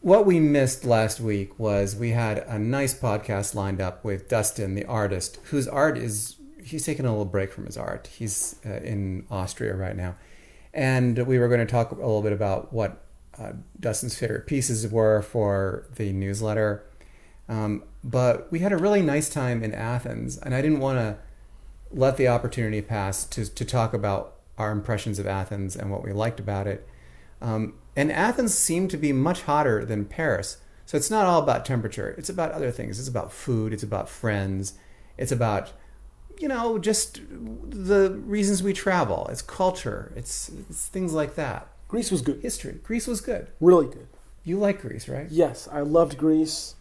what 0.00 0.26
we 0.26 0.40
missed 0.40 0.84
last 0.84 1.20
week 1.20 1.58
was 1.58 1.94
we 1.94 2.10
had 2.10 2.38
a 2.38 2.58
nice 2.58 2.98
podcast 2.98 3.54
lined 3.54 3.80
up 3.80 4.04
with 4.04 4.28
Dustin, 4.28 4.74
the 4.74 4.84
artist, 4.86 5.38
whose 5.44 5.68
art 5.68 5.96
is 5.98 6.36
he's 6.62 6.84
taking 6.84 7.06
a 7.06 7.10
little 7.10 7.24
break 7.24 7.52
from 7.52 7.66
his 7.66 7.76
art. 7.76 8.08
He's 8.08 8.56
uh, 8.66 8.74
in 8.80 9.24
Austria 9.30 9.74
right 9.74 9.96
now, 9.96 10.16
and 10.74 11.18
we 11.26 11.38
were 11.38 11.48
going 11.48 11.60
to 11.60 11.66
talk 11.66 11.90
a 11.90 11.94
little 11.94 12.22
bit 12.22 12.32
about 12.32 12.72
what 12.72 13.04
uh, 13.38 13.52
Dustin's 13.78 14.18
favorite 14.18 14.46
pieces 14.46 14.86
were 14.88 15.22
for 15.22 15.86
the 15.96 16.12
newsletter. 16.12 16.84
Um, 17.48 17.84
but 18.04 18.50
we 18.50 18.58
had 18.58 18.72
a 18.72 18.76
really 18.76 19.00
nice 19.00 19.28
time 19.28 19.62
in 19.62 19.74
Athens, 19.74 20.36
and 20.38 20.54
I 20.54 20.60
didn't 20.60 20.80
want 20.80 20.98
to 20.98 21.16
let 21.90 22.16
the 22.16 22.28
opportunity 22.28 22.82
pass 22.82 23.24
to, 23.26 23.46
to 23.46 23.64
talk 23.64 23.94
about 23.94 24.34
our 24.58 24.70
impressions 24.70 25.18
of 25.18 25.26
Athens 25.26 25.76
and 25.76 25.90
what 25.90 26.02
we 26.02 26.12
liked 26.12 26.40
about 26.40 26.66
it. 26.66 26.86
Um, 27.40 27.74
and 27.96 28.12
Athens 28.12 28.54
seemed 28.54 28.90
to 28.90 28.96
be 28.96 29.12
much 29.12 29.42
hotter 29.42 29.84
than 29.84 30.04
Paris. 30.04 30.58
So 30.86 30.96
it's 30.96 31.10
not 31.10 31.26
all 31.26 31.42
about 31.42 31.64
temperature. 31.64 32.14
It's 32.16 32.30
about 32.30 32.52
other 32.52 32.70
things. 32.70 32.98
It's 32.98 33.08
about 33.08 33.32
food. 33.32 33.72
It's 33.72 33.82
about 33.82 34.08
friends. 34.08 34.74
It's 35.16 35.32
about, 35.32 35.72
you 36.38 36.48
know, 36.48 36.78
just 36.78 37.20
the 37.30 38.10
reasons 38.24 38.62
we 38.62 38.72
travel. 38.72 39.26
It's 39.30 39.42
culture. 39.42 40.12
It's, 40.16 40.48
it's 40.48 40.86
things 40.86 41.12
like 41.12 41.34
that. 41.34 41.68
Greece 41.88 42.10
was 42.10 42.22
good. 42.22 42.40
History. 42.40 42.80
Greece 42.82 43.06
was 43.06 43.20
good. 43.20 43.48
Really 43.60 43.86
good. 43.86 44.08
You 44.44 44.58
like 44.58 44.80
Greece, 44.80 45.08
right? 45.08 45.26
Yes, 45.30 45.68
I 45.70 45.80
loved 45.80 46.16
Greece. 46.16 46.74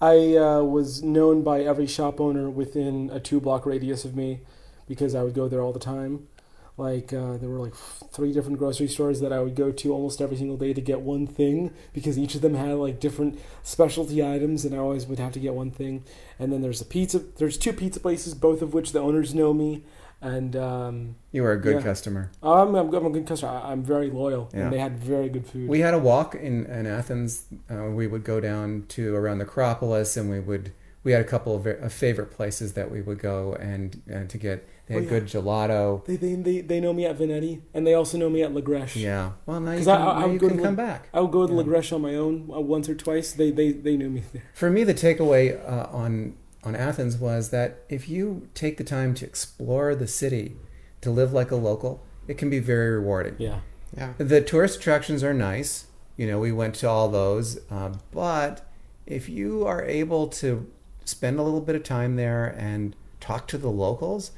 I 0.00 0.36
uh, 0.36 0.62
was 0.62 1.02
known 1.02 1.42
by 1.42 1.60
every 1.60 1.86
shop 1.86 2.20
owner 2.20 2.50
within 2.50 3.10
a 3.12 3.20
two 3.20 3.40
block 3.40 3.66
radius 3.66 4.04
of 4.04 4.16
me 4.16 4.40
because 4.88 5.14
I 5.14 5.22
would 5.22 5.34
go 5.34 5.48
there 5.48 5.60
all 5.60 5.72
the 5.72 5.78
time. 5.78 6.26
Like 6.76 7.12
uh, 7.12 7.36
there 7.36 7.48
were 7.48 7.60
like 7.60 7.74
three 7.76 8.32
different 8.32 8.58
grocery 8.58 8.88
stores 8.88 9.20
that 9.20 9.32
I 9.32 9.38
would 9.40 9.54
go 9.54 9.70
to 9.70 9.92
almost 9.92 10.20
every 10.20 10.36
single 10.36 10.56
day 10.56 10.72
to 10.74 10.80
get 10.80 11.02
one 11.02 11.26
thing 11.26 11.72
because 11.92 12.18
each 12.18 12.34
of 12.34 12.40
them 12.40 12.54
had 12.54 12.72
like 12.74 12.98
different 12.98 13.38
specialty 13.62 14.24
items 14.24 14.64
and 14.64 14.74
I 14.74 14.78
always 14.78 15.06
would 15.06 15.20
have 15.20 15.32
to 15.34 15.38
get 15.38 15.54
one 15.54 15.70
thing. 15.70 16.02
And 16.38 16.52
then 16.52 16.62
there's 16.62 16.80
a 16.80 16.84
pizza. 16.84 17.20
There's 17.20 17.56
two 17.56 17.72
pizza 17.72 18.00
places, 18.00 18.34
both 18.34 18.60
of 18.60 18.74
which 18.74 18.90
the 18.92 18.98
owners 19.00 19.34
know 19.34 19.54
me. 19.54 19.84
And 20.20 20.56
um, 20.56 21.16
You 21.32 21.44
are 21.44 21.52
a 21.52 21.60
good 21.60 21.76
Yeah. 21.76 21.82
customer. 21.82 22.30
I'm, 22.42 22.74
I'm, 22.74 22.92
I'm 22.92 23.06
a 23.06 23.10
good 23.10 23.26
customer. 23.26 23.52
I- 23.52 23.70
I'm 23.72 23.82
very 23.84 24.10
loyal, 24.10 24.48
Yeah. 24.54 24.60
and 24.64 24.72
they 24.72 24.78
had 24.78 24.98
very 24.98 25.28
good 25.28 25.46
food. 25.46 25.68
We 25.68 25.80
had 25.80 25.92
a 25.94 25.98
walk 25.98 26.34
in, 26.34 26.64
in 26.66 26.86
Athens. 26.86 27.44
Uh, 27.70 27.90
we 27.90 28.06
would 28.06 28.24
go 28.24 28.40
down 28.40 28.86
to 28.88 29.14
around 29.14 29.38
the 29.38 29.44
Acropolis, 29.44 30.16
and 30.16 30.30
we 30.30 30.40
would 30.40 30.72
we 31.04 31.12
had 31.12 31.20
a 31.20 31.24
couple 31.28 31.54
of, 31.54 31.66
of 31.66 31.92
favorite 31.92 32.30
places 32.30 32.72
that 32.72 32.90
we 32.90 33.02
would 33.02 33.18
go 33.18 33.52
and, 33.54 34.00
and 34.08 34.30
to 34.30 34.38
get. 34.38 34.66
They 34.86 34.94
had 34.94 35.00
Oh, 35.00 35.04
yeah. 35.04 35.10
good 35.10 35.24
gelato. 35.26 36.04
They, 36.04 36.16
they, 36.16 36.34
they, 36.34 36.60
they 36.60 36.80
know 36.80 36.92
me 36.92 37.06
at 37.06 37.18
Venetti, 37.18 37.62
and 37.72 37.86
they 37.86 37.94
also 37.94 38.18
know 38.18 38.28
me 38.28 38.42
at 38.42 38.52
La 38.54 38.60
Grèche. 38.60 38.96
Yeah. 39.00 39.32
Well, 39.46 39.60
now 39.60 39.70
you 39.72 39.78
'Cause 39.78 39.86
can, 39.86 39.96
I- 40.02 40.10
I 40.10 40.20
now 40.20 40.26
would 40.26 40.32
you 40.34 40.38
go 40.40 40.48
can 40.48 40.56
to 40.58 40.62
come 40.62 40.76
the- 40.76 40.82
back. 40.82 41.08
I 41.14 41.20
would 41.20 41.30
go 41.32 41.46
to 41.46 41.52
Yeah. 41.52 41.58
La 41.60 41.64
Grèche 41.64 41.92
on 41.94 42.02
my 42.02 42.14
own 42.16 42.50
uh, 42.54 42.60
once 42.60 42.88
or 42.88 42.94
twice. 42.94 43.32
They, 43.32 43.50
they, 43.50 43.72
they 43.72 43.96
knew 43.96 44.10
me 44.10 44.22
there. 44.32 44.42
For 44.52 44.70
me, 44.70 44.84
the 44.84 44.94
takeaway 44.94 45.58
uh, 45.68 45.86
on 45.90 46.34
on 46.64 46.74
Athens 46.74 47.18
was 47.18 47.50
that 47.50 47.82
if 47.90 48.08
you 48.08 48.48
take 48.54 48.78
the 48.78 48.84
time 48.84 49.12
to 49.14 49.26
explore 49.26 49.94
the 49.94 50.06
city, 50.06 50.56
to 51.02 51.10
live 51.10 51.30
like 51.32 51.50
a 51.50 51.56
local, 51.56 52.02
it 52.26 52.38
can 52.38 52.48
be 52.48 52.58
very 52.58 52.90
rewarding. 52.92 53.36
Yeah. 53.38 53.60
Yeah. 53.94 54.14
The 54.16 54.40
tourist 54.40 54.78
attractions 54.78 55.22
are 55.22 55.34
nice. 55.34 55.86
You 56.16 56.26
know, 56.26 56.38
we 56.40 56.52
went 56.52 56.74
to 56.76 56.88
all 56.88 57.08
those. 57.10 57.58
Uh, 57.70 57.92
but 58.12 58.66
if 59.06 59.28
you 59.28 59.66
are 59.66 59.82
able 59.84 60.28
to 60.28 60.66
spend 61.04 61.38
a 61.38 61.42
little 61.42 61.60
bit 61.60 61.76
of 61.76 61.82
time 61.84 62.16
there 62.16 62.46
and 62.58 62.96
talk 63.20 63.46
to 63.48 63.58
the 63.58 63.70
locals, 63.70 64.30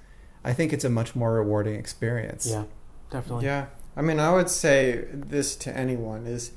I 0.46 0.52
think 0.52 0.72
it's 0.72 0.84
a 0.84 0.90
much 0.90 1.16
more 1.16 1.32
rewarding 1.34 1.74
experience. 1.74 2.46
Yeah, 2.48 2.64
definitely. 3.10 3.46
Yeah. 3.46 3.66
I 3.96 4.02
mean, 4.02 4.20
I 4.20 4.32
would 4.32 4.48
say 4.48 5.06
this 5.12 5.56
to 5.56 5.76
anyone 5.76 6.26
is 6.26 6.52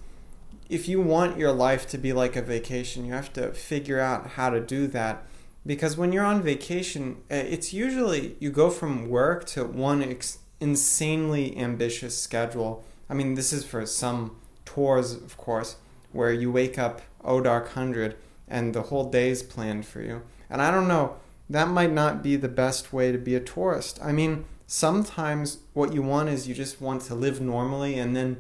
if 0.69 0.87
you 0.87 1.01
want 1.01 1.39
your 1.39 1.51
life 1.51 1.87
to 1.89 1.97
be 1.97 2.13
like 2.13 2.35
a 2.35 2.41
vacation, 2.41 3.05
you 3.05 3.13
have 3.13 3.33
to 3.33 3.51
figure 3.53 3.99
out 3.99 4.31
how 4.31 4.51
to 4.51 4.59
do 4.59 4.85
that. 4.87 5.23
Because 5.65 5.97
when 5.97 6.11
you're 6.13 6.25
on 6.25 6.43
vacation, 6.43 7.17
uh, 7.31 7.35
it's 7.35 7.73
usually 7.73 8.35
you 8.39 8.51
go 8.51 8.69
from 8.69 9.09
work 9.09 9.45
to 9.47 9.65
one 9.65 10.03
ex- 10.03 10.39
insanely 10.59 11.57
ambitious 11.57 12.17
schedule. 12.17 12.83
I 13.09 13.13
mean, 13.15 13.33
this 13.33 13.51
is 13.51 13.65
for 13.65 13.85
some 13.85 14.37
tours, 14.65 15.13
of 15.13 15.35
course, 15.37 15.77
where 16.11 16.31
you 16.31 16.51
wake 16.51 16.77
up 16.77 17.01
oh 17.23 17.41
dark 17.41 17.69
hundred 17.69 18.15
and 18.47 18.73
the 18.73 18.83
whole 18.83 19.09
day's 19.09 19.41
planned 19.41 19.85
for 19.85 20.01
you. 20.01 20.21
And 20.49 20.61
I 20.61 20.71
don't 20.71 20.87
know, 20.87 21.17
that 21.49 21.67
might 21.67 21.91
not 21.91 22.21
be 22.21 22.35
the 22.35 22.47
best 22.47 22.93
way 22.93 23.11
to 23.11 23.17
be 23.17 23.35
a 23.35 23.39
tourist. 23.39 23.99
I 24.03 24.11
mean, 24.11 24.45
sometimes 24.67 25.59
what 25.73 25.93
you 25.93 26.01
want 26.01 26.29
is 26.29 26.47
you 26.47 26.53
just 26.53 26.79
want 26.79 27.01
to 27.03 27.15
live 27.15 27.41
normally 27.41 27.97
and 27.97 28.15
then 28.15 28.37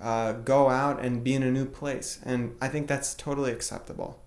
uh, 0.00 0.32
go 0.32 0.68
out 0.68 1.00
and 1.00 1.22
be 1.22 1.34
in 1.34 1.42
a 1.42 1.50
new 1.50 1.66
place. 1.66 2.18
And 2.24 2.56
I 2.60 2.68
think 2.68 2.88
that's 2.88 3.14
totally 3.14 3.52
acceptable. 3.52 4.20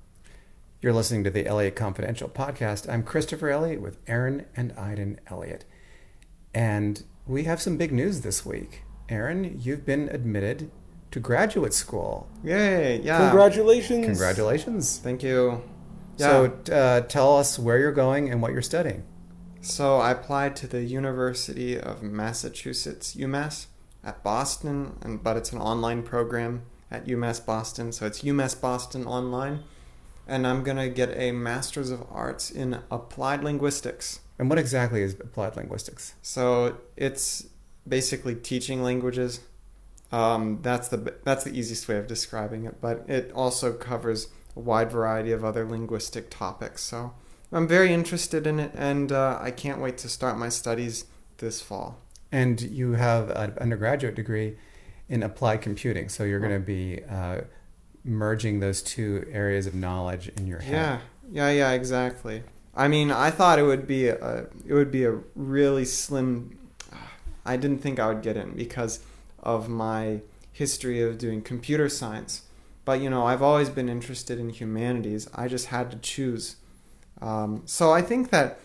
You're 0.82 0.94
listening 0.94 1.24
to 1.26 1.30
the 1.30 1.46
Elliott 1.46 1.76
Confidential 1.76 2.30
podcast. 2.30 2.92
I'm 2.92 3.04
Christopher 3.04 3.50
Elliott 3.50 3.82
with 3.82 3.98
Aren 4.08 4.46
and 4.56 4.74
Iden 4.78 5.20
Elliott. 5.28 5.66
And 6.54 7.04
we 7.28 7.44
have 7.44 7.62
some 7.62 7.78
big 7.78 7.92
news 7.92 8.22
this 8.22 8.46
week. 8.46 8.84
Aren, 9.10 9.64
you've 9.64 9.86
been 9.86 10.10
admitted 10.10 10.72
to 11.12 11.20
graduate 11.20 11.74
school. 11.74 12.30
Yay! 12.44 13.02
Yeah. 13.02 13.20
Congratulations. 13.20 14.06
Congratulations. 14.06 14.98
Thank 14.98 15.22
you. 15.22 15.62
Yeah. 16.22 16.50
So 16.66 16.74
uh, 16.74 17.02
tell 17.02 17.38
us 17.38 17.60
where 17.60 17.78
you're 17.78 17.92
going 17.92 18.30
and 18.30 18.42
what 18.42 18.52
you're 18.52 18.62
studying. 18.62 19.04
So 19.62 19.98
I 19.98 20.12
applied 20.12 20.56
to 20.58 20.68
the 20.68 20.84
University 20.84 21.80
of 21.80 22.02
Massachusetts, 22.02 23.16
UMass, 23.16 23.68
at 24.04 24.24
Boston, 24.24 24.98
and 25.02 25.24
but 25.24 25.38
it's 25.38 25.52
an 25.52 25.60
online 25.60 26.04
program 26.04 26.64
at 26.90 27.06
UMass 27.06 27.46
Boston, 27.46 27.92
so 27.92 28.06
it's 28.06 28.22
UMass 28.24 28.60
Boston 28.60 29.06
online, 29.06 29.64
and 30.28 30.46
I'm 30.46 30.64
gonna 30.64 30.90
get 30.90 31.16
a 31.16 31.32
Master's 31.32 31.92
of 31.92 32.04
Arts 32.10 32.50
in 32.50 32.80
Applied 32.90 33.44
Linguistics. 33.44 34.20
And 34.40 34.50
what 34.50 34.58
exactly 34.58 35.04
is 35.04 35.14
applied 35.14 35.56
linguistics? 35.56 36.16
So 36.24 36.78
it's 36.98 37.46
basically 37.88 38.34
teaching 38.34 38.82
languages. 38.82 39.40
Um, 40.12 40.60
that's 40.64 40.88
the 40.88 41.16
that's 41.24 41.44
the 41.44 41.52
easiest 41.52 41.88
way 41.88 41.98
of 41.98 42.08
describing 42.08 42.66
it, 42.66 42.82
but 42.82 43.08
it 43.08 43.32
also 43.34 43.72
covers 43.72 44.28
a 44.56 44.60
wide 44.60 44.92
variety 44.92 45.32
of 45.32 45.44
other 45.44 45.66
linguistic 45.66 46.30
topics. 46.30 46.82
So 46.82 47.14
I'm 47.52 47.68
very 47.68 47.94
interested 47.94 48.48
in 48.48 48.60
it, 48.60 48.72
and 48.76 49.12
uh, 49.12 49.38
I 49.42 49.52
can't 49.52 49.82
wait 49.82 49.98
to 50.00 50.10
start 50.10 50.38
my 50.38 50.50
studies 50.50 51.06
this 51.38 51.62
fall. 51.62 52.00
And 52.32 52.62
you 52.62 52.94
have 52.94 53.30
an 53.30 53.58
undergraduate 53.60 54.16
degree 54.16 54.58
in 55.10 55.22
applied 55.24 55.62
computing, 55.62 56.08
so 56.08 56.24
you're 56.24 56.40
going 56.40 56.54
to 56.54 56.60
be 56.60 57.04
uh, 57.10 57.42
merging 58.06 58.62
those 58.62 58.82
two 58.82 59.28
areas 59.32 59.68
of 59.68 59.76
knowledge 59.76 60.30
in 60.38 60.48
your 60.48 60.60
head. 60.60 60.72
Yeah, 60.72 61.00
yeah, 61.32 61.52
yeah, 61.52 61.72
exactly. 61.72 62.44
I 62.74 62.88
mean, 62.88 63.12
I 63.12 63.32
thought 63.32 63.60
it 63.60 63.64
would 63.64 63.86
be 63.86 64.08
a 64.08 64.48
it 64.66 64.74
would 64.74 64.92
be 64.92 65.04
a 65.04 65.20
really 65.36 65.84
slim. 65.84 66.58
I 67.46 67.58
didn't 67.58 67.80
think 67.80 68.00
I 68.00 68.08
would 68.08 68.22
get 68.22 68.38
in 68.38 68.52
because 68.56 69.02
of 69.44 69.68
my 69.68 70.22
history 70.54 71.02
of 71.02 71.18
doing 71.18 71.42
computer 71.42 71.90
science. 71.90 72.44
But 72.84 73.02
you 73.02 73.10
know, 73.10 73.26
I've 73.26 73.42
always 73.42 73.70
been 73.70 73.90
interested 73.90 74.40
in 74.40 74.50
humanities. 74.50 75.30
I 75.36 75.48
just 75.48 75.68
had 75.68 75.92
to 75.92 75.98
choose. 75.98 76.58
Um, 77.22 77.64
so 77.66 77.92
I 77.92 78.02
think 78.02 78.32
that 78.32 78.60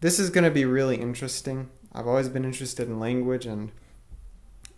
this 0.00 0.18
is 0.18 0.30
going 0.30 0.44
to 0.44 0.50
be 0.50 0.64
really 0.64 0.96
interesting. 0.96 1.68
I've 1.92 2.06
always 2.06 2.28
been 2.28 2.44
interested 2.44 2.88
in 2.88 3.00
language, 3.00 3.46
and 3.46 3.72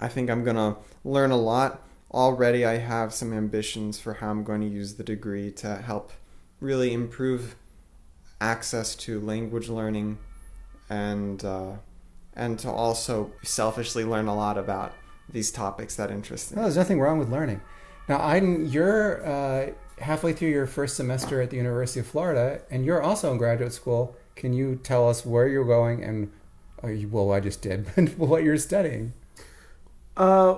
I 0.01 0.09
think 0.09 0.31
I'm 0.31 0.45
going 0.45 0.57
to 0.57 0.77
learn 1.05 1.31
a 1.31 1.37
lot. 1.37 1.83
Already, 2.13 2.65
I 2.65 2.79
have 2.79 3.15
some 3.15 3.33
ambitions 3.33 4.01
for 4.01 4.15
how 4.15 4.31
I'm 4.31 4.43
going 4.43 4.63
to 4.63 4.67
use 4.67 4.95
the 4.95 5.05
degree 5.05 5.53
to 5.53 5.77
help 5.77 6.13
really 6.61 6.93
improve 6.93 7.55
access 8.41 8.97
to 8.97 9.21
language 9.21 9.69
learning 9.69 10.19
and 10.89 11.45
uh, 11.45 11.73
and 12.35 12.59
to 12.59 12.71
also 12.71 13.33
selfishly 13.43 14.05
learn 14.05 14.27
a 14.27 14.35
lot 14.35 14.59
about 14.59 14.93
these 15.29 15.51
topics 15.51 15.97
that 15.97 16.11
interest 16.11 16.51
me. 16.51 16.57
No, 16.57 16.63
there's 16.63 16.77
nothing 16.77 17.01
wrong 17.01 17.19
with 17.19 17.31
learning. 17.31 17.61
Now, 18.11 18.21
Iden, 18.27 18.67
you're 18.67 19.25
uh, 19.25 19.71
halfway 20.01 20.33
through 20.33 20.49
your 20.49 20.67
first 20.67 20.97
semester 20.97 21.41
at 21.41 21.51
the 21.51 21.57
University 21.57 22.01
of 22.01 22.09
Florida, 22.09 22.61
and 22.69 22.85
you're 22.85 23.01
also 23.01 23.31
in 23.31 23.39
graduate 23.39 23.73
school. 23.73 24.17
Can 24.35 24.53
you 24.53 24.81
tell 24.83 25.09
us 25.09 25.25
where 25.25 25.47
you're 25.47 25.65
going 25.65 26.03
and, 26.03 26.33
uh, 26.83 26.89
you, 26.89 27.07
well, 27.07 27.31
I 27.31 27.39
just 27.39 27.63
did, 27.63 27.87
but 27.95 28.19
what 28.19 28.43
you're 28.43 28.59
studying? 28.59 29.13
Uh, 30.17 30.57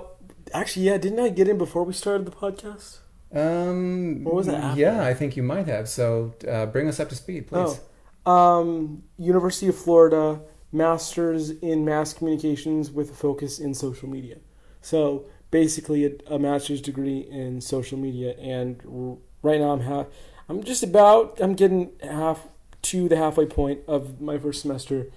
actually, 0.51 0.87
yeah, 0.87 0.97
didn't 0.97 1.19
I 1.19 1.29
get 1.29 1.47
in 1.47 1.59
before 1.59 1.83
we 1.83 1.93
started 1.93 2.25
the 2.25 2.31
podcast? 2.31 2.97
Um, 3.31 4.25
Or 4.25 4.33
was 4.33 4.47
it 4.47 4.55
after? 4.55 4.81
Yeah, 4.81 5.05
I 5.05 5.13
think 5.13 5.37
you 5.37 5.43
might 5.43 5.67
have. 5.67 5.87
So 5.87 6.33
uh, 6.49 6.65
bring 6.65 6.87
us 6.87 6.99
up 6.99 7.09
to 7.09 7.15
speed, 7.15 7.45
please. 7.45 7.79
Oh, 8.25 8.31
um, 8.31 9.03
University 9.19 9.67
of 9.67 9.77
Florida, 9.77 10.41
Masters 10.71 11.51
in 11.51 11.85
Mass 11.85 12.13
Communications 12.13 12.89
with 12.89 13.11
a 13.11 13.13
focus 13.13 13.59
in 13.59 13.75
social 13.75 14.09
media. 14.09 14.37
So 14.81 15.27
basically, 15.53 16.05
a, 16.05 16.11
a 16.35 16.39
master's 16.39 16.81
degree 16.81 17.19
in 17.19 17.61
social 17.61 17.97
media, 17.97 18.35
and 18.39 18.81
r- 18.91 19.17
right 19.43 19.61
now 19.61 19.69
I'm 19.69 19.81
ha- 19.81 20.07
I'm 20.49 20.63
just 20.63 20.83
about 20.83 21.39
I'm 21.39 21.53
getting 21.53 21.91
half 22.01 22.47
to 22.81 23.07
the 23.07 23.15
halfway 23.15 23.45
point 23.45 23.81
of 23.87 24.19
my 24.19 24.39
first 24.39 24.63
semester, 24.63 25.11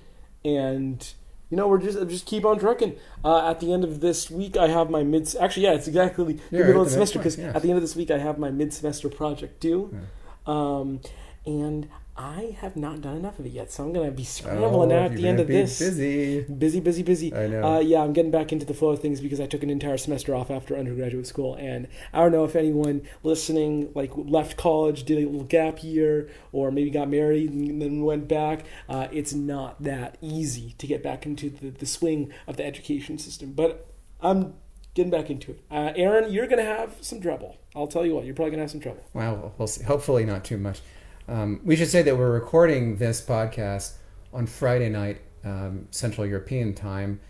and 0.45 1.13
you 1.51 1.57
know 1.57 1.67
we're 1.67 1.81
just 1.81 1.99
just 2.09 2.27
keep 2.27 2.45
on 2.45 2.59
trucking. 2.59 2.97
Uh, 3.25 3.51
at 3.51 3.61
the 3.61 3.73
end 3.73 3.83
of 3.83 4.01
this 4.01 4.31
week, 4.31 4.57
I 4.59 4.69
have 4.69 4.91
my 4.91 5.03
mid. 5.03 5.35
Actually, 5.41 5.65
yeah, 5.65 5.73
it's 5.73 5.89
exactly 5.89 6.35
the 6.35 6.41
You're 6.51 6.67
middle 6.67 6.83
at 6.83 6.85
of 6.85 6.89
the 6.89 6.93
semester 6.93 7.19
because 7.19 7.39
yeah. 7.39 7.53
at 7.55 7.63
the 7.63 7.71
end 7.71 7.79
of 7.79 7.83
this 7.83 7.97
week 7.97 8.11
I 8.11 8.19
have 8.19 8.39
my 8.39 8.51
mid 8.51 8.75
semester 8.75 9.09
project 9.09 9.59
due. 9.59 9.99
Um, 10.47 11.01
and 11.47 11.89
I 12.19 12.57
have 12.61 12.77
not 12.77 13.03
done 13.03 13.17
enough 13.17 13.39
of 13.39 13.45
it 13.45 13.53
yet, 13.53 13.71
so 13.71 13.85
I'm 13.85 13.93
gonna 13.93 14.11
be 14.11 14.25
scrambling 14.25 14.91
Oh, 14.91 14.97
out 14.97 15.11
at 15.13 15.17
the 15.17 15.29
end 15.29 15.39
of 15.39 15.49
this. 15.49 15.79
Busy. 15.79 16.41
busy, 16.45 16.81
busy, 16.81 17.03
busy. 17.03 17.35
I 17.35 17.47
know. 17.47 17.63
Uh, 17.63 17.79
yeah, 17.81 18.01
I'm 18.03 18.15
getting 18.15 18.31
back 18.31 18.53
into 18.53 18.65
the 18.65 18.73
flow 18.73 18.89
of 18.91 19.01
things 19.01 19.21
because 19.21 19.39
I 19.39 19.47
took 19.47 19.63
an 19.63 19.69
entire 19.69 19.99
semester 19.99 20.35
off 20.35 20.51
after 20.51 20.77
undergraduate 20.79 21.27
school, 21.27 21.55
and 21.57 21.89
I 22.15 22.21
don't 22.21 22.33
know 22.33 22.45
if 22.45 22.57
anyone 22.57 23.03
listening 23.23 23.91
like 23.95 24.13
left 24.17 24.57
college, 24.57 25.05
did 25.05 25.19
a 25.19 25.27
little 25.29 25.45
gap 25.45 25.85
year, 25.85 26.31
or 26.53 26.71
maybe 26.71 26.89
got 26.91 27.11
married 27.11 27.51
and 27.51 27.83
then 27.83 28.03
went 28.03 28.29
back. 28.29 28.65
Uh, 28.89 29.09
it's 29.13 29.35
not 29.35 29.83
that 29.83 30.17
easy 30.23 30.75
to 30.79 30.87
get 30.87 31.03
back 31.03 31.27
into 31.27 31.51
the, 31.51 31.69
the 31.69 31.87
swing 31.87 32.33
of 32.47 32.57
the 32.57 32.65
education 32.65 33.19
system, 33.19 33.53
but 33.53 33.87
I'm 34.23 34.55
getting 34.95 35.11
back 35.11 35.29
into 35.29 35.51
it. 35.51 35.61
Uh, 35.71 35.93
Aren, 35.97 36.33
you're 36.33 36.47
gonna 36.47 36.65
have 36.65 36.97
some 37.03 37.21
trouble. 37.21 37.59
I'll 37.75 37.87
tell 37.89 38.07
you 38.07 38.15
what, 38.15 38.25
you're 38.25 38.35
probably 38.35 38.53
gonna 38.53 38.63
have 38.63 38.71
some 38.71 38.81
trouble. 38.81 39.05
Well, 39.13 39.53
we'll 39.59 39.69
see. 39.69 39.85
Hopefully, 39.85 40.25
not 40.25 40.43
too 40.45 40.57
much. 40.57 40.81
Um, 41.29 41.61
we 41.65 41.75
should 41.75 41.89
say 41.89 42.03
that 42.03 42.17
we're 42.17 42.31
recording 42.31 42.99
this 42.99 43.21
podcast 43.21 43.95
on 44.33 44.47
Friday 44.47 44.89
night, 44.89 45.21
um, 45.45 45.89
Central 45.91 46.27
European 46.27 46.73
time, 46.73 47.21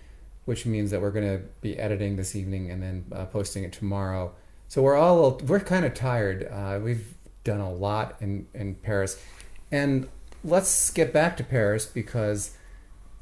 which 0.44 0.66
means 0.66 0.90
that 0.90 1.00
we're 1.00 1.10
going 1.10 1.26
to 1.38 1.44
be 1.62 1.78
editing 1.78 2.16
this 2.16 2.36
evening 2.36 2.70
and 2.70 2.82
then 2.82 3.06
uh, 3.12 3.24
posting 3.24 3.64
it 3.64 3.72
tomorrow. 3.72 4.34
So 4.68 4.82
we're 4.82 4.96
all 4.96 5.40
we're 5.46 5.60
kind 5.60 5.86
of 5.86 5.94
tired. 5.94 6.46
Uh, 6.50 6.78
we've 6.82 7.14
done 7.44 7.60
a 7.60 7.72
lot 7.72 8.16
in 8.20 8.46
in 8.52 8.74
Paris, 8.74 9.22
and 9.70 10.08
let's 10.44 10.90
get 10.90 11.12
back 11.12 11.36
to 11.38 11.44
Paris 11.44 11.86
because 11.86 12.56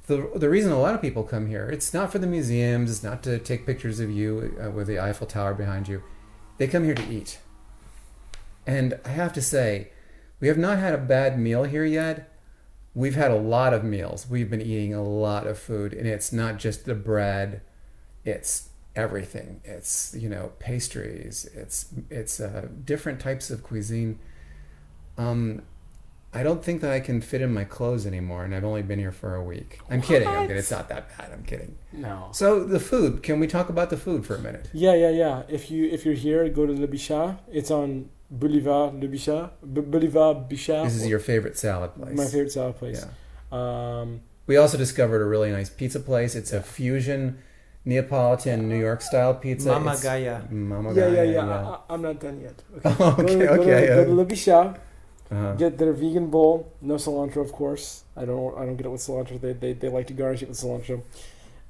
the 0.06 0.30
the 0.34 0.48
reason 0.48 0.72
a 0.72 0.80
lot 0.80 0.94
of 0.94 1.00
people 1.00 1.22
come 1.22 1.46
here 1.46 1.68
it's 1.68 1.94
not 1.94 2.10
for 2.10 2.18
the 2.18 2.26
museums, 2.26 2.90
it's 2.90 3.02
not 3.02 3.22
to 3.24 3.38
take 3.38 3.64
pictures 3.66 4.00
of 4.00 4.10
you 4.10 4.58
uh, 4.60 4.70
with 4.70 4.88
the 4.88 4.98
Eiffel 4.98 5.26
Tower 5.26 5.54
behind 5.54 5.86
you. 5.86 6.02
They 6.58 6.66
come 6.66 6.84
here 6.84 6.94
to 6.94 7.10
eat. 7.12 7.38
And 8.66 8.98
I 9.04 9.10
have 9.10 9.32
to 9.34 9.42
say, 9.42 9.90
we 10.44 10.48
have 10.48 10.58
not 10.58 10.76
had 10.76 10.92
a 10.92 10.98
bad 10.98 11.38
meal 11.38 11.64
here 11.64 11.86
yet. 11.86 12.30
We've 12.94 13.14
had 13.14 13.30
a 13.30 13.38
lot 13.38 13.72
of 13.72 13.82
meals. 13.82 14.26
We've 14.28 14.50
been 14.50 14.60
eating 14.60 14.92
a 14.92 15.02
lot 15.02 15.46
of 15.46 15.58
food, 15.58 15.94
and 15.94 16.06
it's 16.06 16.34
not 16.34 16.58
just 16.58 16.84
the 16.84 16.94
bread; 16.94 17.62
it's 18.26 18.68
everything. 18.94 19.62
It's 19.64 20.14
you 20.14 20.28
know 20.28 20.52
pastries. 20.58 21.48
It's 21.54 21.86
it's 22.10 22.40
uh, 22.40 22.68
different 22.84 23.20
types 23.20 23.48
of 23.50 23.62
cuisine. 23.62 24.18
Um, 25.16 25.62
I 26.34 26.42
don't 26.42 26.62
think 26.62 26.82
that 26.82 26.92
I 26.92 27.00
can 27.00 27.22
fit 27.22 27.40
in 27.40 27.54
my 27.54 27.64
clothes 27.64 28.06
anymore, 28.06 28.44
and 28.44 28.54
I've 28.54 28.64
only 28.64 28.82
been 28.82 28.98
here 28.98 29.12
for 29.12 29.36
a 29.36 29.42
week. 29.42 29.78
I'm 29.88 30.02
kidding. 30.02 30.28
I'm 30.28 30.42
kidding. 30.42 30.58
It's 30.58 30.70
not 30.70 30.90
that 30.90 31.16
bad. 31.16 31.32
I'm 31.32 31.44
kidding. 31.44 31.74
No. 31.90 32.28
So 32.32 32.64
the 32.64 32.80
food. 32.80 33.22
Can 33.22 33.40
we 33.40 33.46
talk 33.46 33.70
about 33.70 33.88
the 33.88 33.96
food 33.96 34.26
for 34.26 34.34
a 34.34 34.40
minute? 34.40 34.68
Yeah, 34.74 34.94
yeah, 34.94 35.08
yeah. 35.08 35.44
If 35.48 35.70
you 35.70 35.86
if 35.86 36.04
you're 36.04 36.12
here, 36.12 36.46
go 36.50 36.66
to 36.66 36.72
Le 36.74 36.86
Bichat. 36.86 37.38
It's 37.50 37.70
on 37.70 38.10
Boulevard 38.40 38.94
Le 39.00 39.08
Bichat. 39.08 39.50
B- 39.74 39.80
Boulevard 39.92 40.48
Bichat. 40.50 40.84
This 40.84 40.96
is 40.96 41.06
your 41.06 41.20
favorite 41.30 41.56
salad 41.58 41.90
place. 41.94 42.16
my 42.16 42.26
favorite 42.26 42.52
salad 42.52 42.76
place. 42.76 43.00
Yeah. 43.52 43.58
Um, 43.58 44.20
We 44.46 44.56
also 44.56 44.76
discovered 44.76 45.22
a 45.22 45.28
really 45.34 45.50
nice 45.58 45.70
pizza 45.70 46.00
place. 46.00 46.34
It's 46.34 46.52
a 46.52 46.62
fusion 46.62 47.38
Neapolitan 47.84 48.68
New 48.68 48.78
York 48.88 49.00
style 49.02 49.34
pizza. 49.34 49.68
Mama 49.72 49.90
It's- 49.92 50.02
Gaia. 50.02 50.40
Mama 50.50 50.92
yeah, 50.94 51.06
yeah, 51.08 51.14
Gaia, 51.16 51.32
yeah. 51.32 51.40
I, 51.68 51.74
I- 51.74 51.80
I'm 51.94 52.02
not 52.02 52.18
done 52.20 52.40
yet. 52.40 52.56
Okay. 52.76 52.96
Oh, 53.00 53.12
Go 53.16 53.22
okay, 53.22 53.38
go 53.38 53.56
to- 53.56 53.62
okay. 53.62 53.86
Go 53.88 54.04
to 54.04 54.14
Le 54.14 54.24
Bichat. 54.26 54.68
uh-huh. 55.30 55.52
Get 55.62 55.78
their 55.78 55.92
vegan 55.92 56.26
bowl. 56.34 56.72
No 56.80 56.94
cilantro, 56.96 57.40
of 57.48 57.52
course. 57.52 58.04
I 58.16 58.24
don't. 58.24 58.56
I 58.58 58.64
don't 58.66 58.76
get 58.76 58.86
it 58.86 58.90
with 58.90 59.00
cilantro. 59.06 59.40
They 59.40 59.52
they, 59.52 59.72
they 59.80 59.88
like 59.88 60.06
to 60.08 60.14
garnish 60.20 60.42
it 60.44 60.48
with 60.48 60.58
cilantro, 60.58 60.96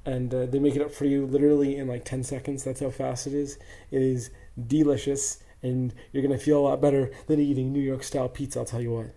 and 0.05 0.33
uh, 0.33 0.45
they 0.51 0.59
make 0.59 0.75
it 0.75 0.81
up 0.81 0.91
for 0.99 1.05
you 1.05 1.25
literally 1.25 1.71
in 1.79 1.87
like 1.93 2.03
ten 2.05 2.21
seconds. 2.23 2.63
That's 2.65 2.81
how 2.85 2.91
fast 2.91 3.27
it 3.27 3.33
is. 3.33 3.57
It 3.91 4.01
is 4.01 4.29
delicious, 4.75 5.23
and 5.65 5.93
you're 6.11 6.23
gonna 6.23 6.37
feel 6.37 6.59
a 6.59 6.65
lot 6.69 6.81
better 6.81 7.11
than 7.27 7.39
eating 7.39 7.73
New 7.73 7.81
York 7.81 8.03
style 8.03 8.29
pizza. 8.29 8.59
I'll 8.59 8.65
tell 8.65 8.81
you 8.81 8.91
what. 8.91 9.15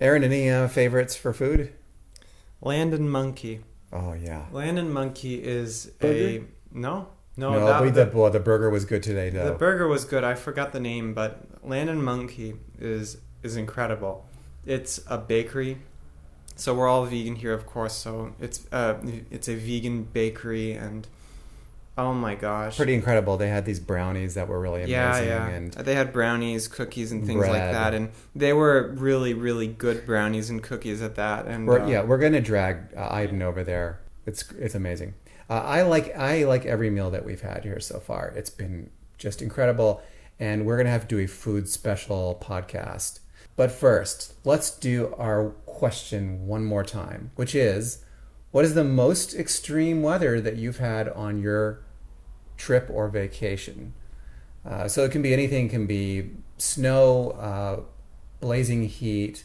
Aren, 0.00 0.24
any 0.24 0.50
uh, 0.50 0.68
favorites 0.68 1.16
for 1.16 1.32
food? 1.32 1.72
Land 2.60 2.92
and 2.94 3.10
Monkey. 3.10 3.60
Oh 3.92 4.12
yeah. 4.12 4.46
Land 4.52 4.78
and 4.78 4.92
Monkey 4.92 5.42
is 5.42 5.86
Burger? 6.00 6.14
a 6.14 6.42
no, 6.76 7.08
no. 7.36 7.52
No, 7.52 7.66
that, 7.66 7.80
but 7.80 7.94
the, 7.94 8.04
the, 8.06 8.16
well, 8.16 8.30
the 8.30 8.40
burger 8.40 8.70
was 8.70 8.84
good 8.84 9.02
today, 9.02 9.30
though. 9.30 9.44
the 9.44 9.54
burger 9.54 9.86
was 9.86 10.04
good. 10.04 10.24
I 10.24 10.34
forgot 10.34 10.72
the 10.72 10.80
name, 10.80 11.14
but 11.14 11.46
Land 11.62 11.90
and 11.90 12.02
Monkey 12.02 12.54
is 12.78 13.18
is 13.42 13.56
incredible. 13.56 14.26
It's 14.66 15.00
a 15.06 15.18
bakery, 15.18 15.78
so 16.56 16.74
we're 16.74 16.88
all 16.88 17.04
vegan 17.04 17.36
here, 17.36 17.52
of 17.52 17.66
course. 17.66 17.94
So 17.94 18.34
it's 18.40 18.66
uh 18.72 18.98
it's 19.30 19.48
a 19.48 19.54
vegan 19.54 20.04
bakery, 20.04 20.72
and 20.72 21.06
oh 21.96 22.12
my 22.12 22.34
gosh, 22.34 22.76
Pretty 22.76 22.94
incredible. 22.94 23.36
They 23.36 23.48
had 23.48 23.64
these 23.64 23.80
brownies 23.80 24.34
that 24.34 24.48
were 24.48 24.60
really 24.60 24.82
amazing. 24.82 24.92
yeah, 24.92 25.20
yeah. 25.20 25.48
And 25.48 25.72
they 25.72 25.94
had 25.94 26.12
brownies, 26.12 26.68
cookies, 26.68 27.12
and 27.12 27.26
things 27.26 27.46
like 27.46 27.52
that, 27.52 27.94
and 27.94 28.10
they 28.34 28.52
were 28.52 28.92
really, 28.96 29.34
really 29.34 29.66
good 29.66 30.04
brownies 30.06 30.50
and 30.50 30.62
cookies 30.62 31.02
at 31.02 31.14
that. 31.16 31.46
And 31.46 31.66
we're, 31.66 31.80
uh, 31.80 31.88
yeah, 31.88 32.02
we're 32.02 32.18
gonna 32.18 32.40
drag 32.40 32.94
uh, 32.96 33.08
Iden 33.10 33.42
over 33.42 33.62
there. 33.64 34.00
It's 34.26 34.50
it's 34.52 34.74
amazing. 34.74 35.14
Uh, 35.48 35.60
I 35.60 35.82
like 35.82 36.16
I 36.16 36.44
like 36.44 36.64
every 36.64 36.90
meal 36.90 37.10
that 37.10 37.24
we've 37.24 37.42
had 37.42 37.64
here 37.64 37.80
so 37.80 38.00
far. 38.00 38.32
It's 38.34 38.50
been 38.50 38.90
just 39.18 39.42
incredible, 39.42 40.02
and 40.40 40.66
we're 40.66 40.76
gonna 40.76 40.90
have 40.90 41.06
to 41.08 41.16
do 41.16 41.18
a 41.18 41.26
food 41.26 41.68
special 41.68 42.38
podcast. 42.42 43.20
But 43.56 43.70
first, 43.70 44.34
let's 44.44 44.70
do 44.70 45.14
our 45.16 45.50
question 45.64 46.46
one 46.48 46.64
more 46.64 46.82
time, 46.82 47.30
which 47.36 47.54
is 47.54 48.04
what 48.50 48.64
is 48.64 48.74
the 48.74 48.84
most 48.84 49.34
extreme 49.34 50.02
weather 50.02 50.40
that 50.40 50.56
you've 50.56 50.78
had 50.78 51.08
on 51.10 51.40
your 51.40 51.83
trip 52.56 52.88
or 52.92 53.08
vacation? 53.08 53.94
Uh, 54.64 54.88
so 54.88 55.04
it 55.04 55.12
can 55.12 55.22
be 55.22 55.32
anything, 55.32 55.66
it 55.66 55.70
can 55.70 55.86
be 55.86 56.30
snow, 56.56 57.30
uh, 57.32 57.80
blazing 58.40 58.88
heat, 58.88 59.44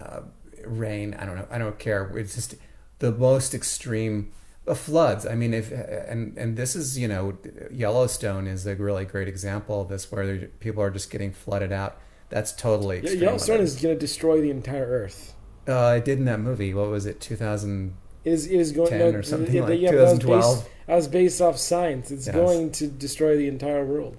uh, 0.00 0.20
rain. 0.64 1.14
I 1.14 1.26
don't 1.26 1.36
know. 1.36 1.48
I 1.50 1.58
don't 1.58 1.78
care. 1.78 2.16
It's 2.16 2.34
just 2.34 2.54
the 2.98 3.12
most 3.12 3.54
extreme 3.54 4.32
floods. 4.74 5.26
I 5.26 5.34
mean, 5.34 5.54
if 5.54 5.70
and 5.72 6.36
and 6.38 6.56
this 6.56 6.76
is 6.76 6.98
you 6.98 7.08
know 7.08 7.36
Yellowstone 7.70 8.46
is 8.46 8.66
a 8.66 8.74
really 8.76 9.04
great 9.04 9.28
example 9.28 9.80
of 9.82 9.88
this, 9.88 10.10
where 10.12 10.48
people 10.60 10.82
are 10.82 10.90
just 10.90 11.10
getting 11.10 11.32
flooded 11.32 11.72
out. 11.72 11.98
That's 12.28 12.52
totally 12.52 13.00
Yeah, 13.02 13.10
extreme. 13.10 13.22
Yellowstone 13.22 13.54
weather. 13.54 13.64
is 13.64 13.76
going 13.80 13.94
to 13.94 14.00
destroy 14.00 14.40
the 14.40 14.50
entire 14.50 14.86
Earth. 14.86 15.34
Uh, 15.68 15.94
it 15.98 16.04
did 16.04 16.18
in 16.18 16.24
that 16.26 16.40
movie. 16.40 16.72
What 16.74 16.88
was 16.88 17.06
it? 17.06 17.20
2010 17.20 17.96
It 18.04 18.05
is, 18.26 18.46
is 18.46 18.72
going 18.72 18.92
or 18.92 19.22
something 19.22 19.54
yeah, 19.54 19.62
like 19.62 19.80
yeah, 19.80 19.90
but 19.92 19.96
that 19.96 20.02
was 20.10 20.18
2012. 20.18 20.54
based- 20.64 20.70
That 20.86 20.94
was 20.96 21.08
based 21.08 21.40
off 21.40 21.56
science. 21.58 22.10
It's 22.10 22.26
Yes. 22.26 22.34
going 22.36 22.70
to 22.72 22.86
destroy 22.88 23.36
the 23.36 23.48
entire 23.48 23.84
world. 23.84 24.16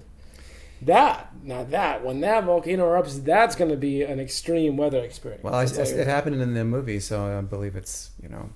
That, 0.82 1.30
not 1.42 1.70
that, 1.70 2.04
when 2.04 2.20
that 2.20 2.44
volcano 2.44 2.84
erupts, 2.86 3.22
that's 3.24 3.54
going 3.56 3.70
to 3.70 3.76
be 3.76 4.02
an 4.02 4.20
extreme 4.20 4.76
weather 4.76 4.98
experience. 4.98 5.42
Well, 5.42 5.54
I, 5.54 5.62
I'll 5.62 5.68
tell 5.68 5.86
you 5.88 5.96
it 5.98 6.06
happened 6.06 6.40
in 6.40 6.54
the 6.54 6.64
movie, 6.64 7.00
so 7.00 7.36
I 7.38 7.40
believe 7.42 7.74
it's 7.76 8.10
you 8.22 8.28
know. 8.28 8.50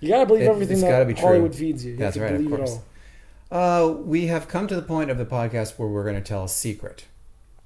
you 0.00 0.08
got 0.10 0.20
to 0.20 0.26
believe 0.26 0.42
it- 0.42 0.48
everything 0.50 0.80
gotta 0.80 1.04
that 1.04 1.08
be 1.08 1.14
true. 1.14 1.22
Hollywood 1.22 1.54
feeds 1.54 1.84
you. 1.84 1.92
You 1.92 1.96
That's 1.98 2.16
right, 2.16 2.32
of 2.34 2.48
course. 2.48 2.78
Uh, 3.50 3.94
we 4.04 4.26
have 4.26 4.48
come 4.48 4.66
to 4.66 4.74
the 4.76 4.82
point 4.82 5.10
of 5.10 5.16
the 5.16 5.24
podcast 5.24 5.78
where 5.78 5.88
we're 5.88 6.02
going 6.04 6.16
to 6.16 6.20
tell 6.20 6.44
a 6.44 6.48
secret. 6.48 7.04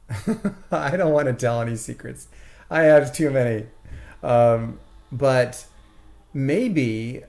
I 0.70 0.96
don't 0.96 1.12
want 1.12 1.26
to 1.28 1.32
tell 1.34 1.60
any 1.60 1.76
secrets. 1.76 2.28
I 2.70 2.82
have 2.82 3.12
too 3.12 3.30
many. 3.30 3.66
Um, 4.22 4.78
but 5.10 5.64
maybe 6.32 7.22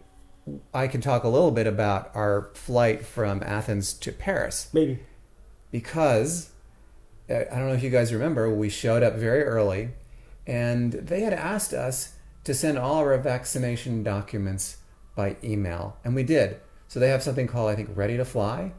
I 0.73 0.87
can 0.87 1.01
talk 1.01 1.23
a 1.23 1.29
little 1.29 1.51
bit 1.51 1.67
about 1.67 2.11
our 2.13 2.49
flight 2.53 3.05
from 3.05 3.41
Athens 3.43 3.93
to 3.93 4.11
Paris 4.11 4.69
Maybe. 4.73 4.99
because 5.71 6.51
uh, 7.29 7.35
I 7.51 7.59
don't 7.59 7.69
know 7.69 7.73
if 7.73 7.83
you 7.83 7.89
guys 7.89 8.13
remember, 8.13 8.53
we 8.53 8.69
showed 8.69 9.03
up 9.03 9.15
very 9.15 9.43
early 9.43 9.91
and 10.45 10.93
they 10.93 11.21
had 11.21 11.33
asked 11.33 11.73
us 11.73 12.15
to 12.43 12.53
send 12.53 12.77
all 12.77 13.01
of 13.01 13.07
our 13.07 13.17
vaccination 13.17 14.03
documents 14.03 14.77
by 15.15 15.37
email, 15.43 15.97
and 16.03 16.15
we 16.15 16.23
did. 16.23 16.59
So 16.87 16.99
they 16.99 17.09
have 17.09 17.23
something 17.23 17.47
called, 17.47 17.69
I 17.69 17.75
think, 17.75 17.89
Ready 17.95 18.17
to 18.17 18.25
Fly. 18.25 18.73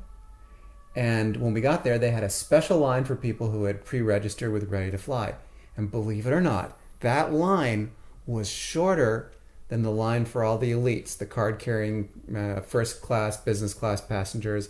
And 0.95 1.37
when 1.39 1.55
we 1.55 1.61
got 1.61 1.83
there, 1.83 1.99
they 1.99 2.11
had 2.11 2.23
a 2.23 2.31
special 2.31 2.79
line 2.79 3.05
for 3.05 3.17
people 3.17 3.51
who 3.51 3.65
had 3.65 3.85
pre 3.85 4.01
registered 4.01 4.53
with 4.53 4.71
Ready 4.71 4.91
to 4.91 4.99
Fly. 4.99 5.35
And 5.77 5.91
believe 5.91 6.27
it 6.27 6.33
or 6.33 6.41
not, 6.41 6.79
that 7.01 7.33
line 7.33 7.93
was 8.27 8.49
shorter 8.49 9.33
than 9.69 9.83
the 9.83 9.91
line 9.91 10.25
for 10.25 10.45
all 10.45 10.59
the 10.59 10.73
elites, 10.73 11.17
the 11.17 11.27
card 11.27 11.59
carrying 11.59 12.09
uh, 12.37 12.61
first 12.61 13.01
class, 13.01 13.37
business 13.37 13.75
class 13.75 14.01
passengers. 14.01 14.69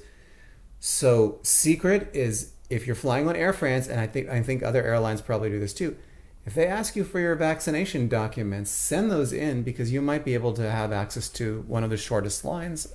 So 0.80 1.38
secret 1.42 2.10
is 2.12 2.52
if 2.70 2.86
you're 2.86 2.96
flying 2.96 3.28
on 3.28 3.36
Air 3.36 3.52
France, 3.52 3.88
and 3.88 4.00
I 4.00 4.06
think 4.06 4.28
I 4.28 4.42
think 4.42 4.62
other 4.62 4.82
airlines 4.82 5.20
probably 5.20 5.50
do 5.50 5.60
this 5.60 5.74
too. 5.74 5.96
If 6.46 6.54
they 6.54 6.66
ask 6.66 6.94
you 6.94 7.04
for 7.04 7.20
your 7.20 7.34
vaccination 7.36 8.06
documents, 8.08 8.70
send 8.70 9.10
those 9.10 9.32
in 9.32 9.62
because 9.62 9.90
you 9.92 10.02
might 10.02 10.24
be 10.24 10.34
able 10.34 10.52
to 10.54 10.70
have 10.70 10.92
access 10.92 11.28
to 11.30 11.64
one 11.66 11.82
of 11.84 11.90
the 11.90 11.96
shortest 11.96 12.44
lines 12.44 12.94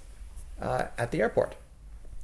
uh, 0.61 0.85
at 0.97 1.11
the 1.11 1.19
airport. 1.19 1.55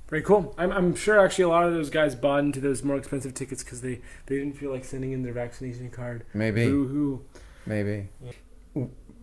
Very 0.07 0.21
cool. 0.21 0.53
I'm, 0.55 0.71
I'm 0.71 0.95
sure 0.95 1.19
actually 1.19 1.45
a 1.45 1.49
lot 1.49 1.65
of 1.65 1.73
those 1.73 1.89
guys 1.89 2.13
bought 2.13 2.41
into 2.41 2.59
those 2.59 2.83
more 2.83 2.95
expensive 2.95 3.33
tickets 3.33 3.63
because 3.63 3.81
they, 3.81 4.01
they 4.27 4.37
didn't 4.37 4.55
feel 4.55 4.71
like 4.71 4.85
sending 4.85 5.13
in 5.13 5.23
their 5.23 5.33
vaccination 5.33 5.89
card. 5.89 6.25
Maybe, 6.31 6.67
Boo 6.67 6.87
hoo. 6.87 7.25
maybe. 7.65 8.09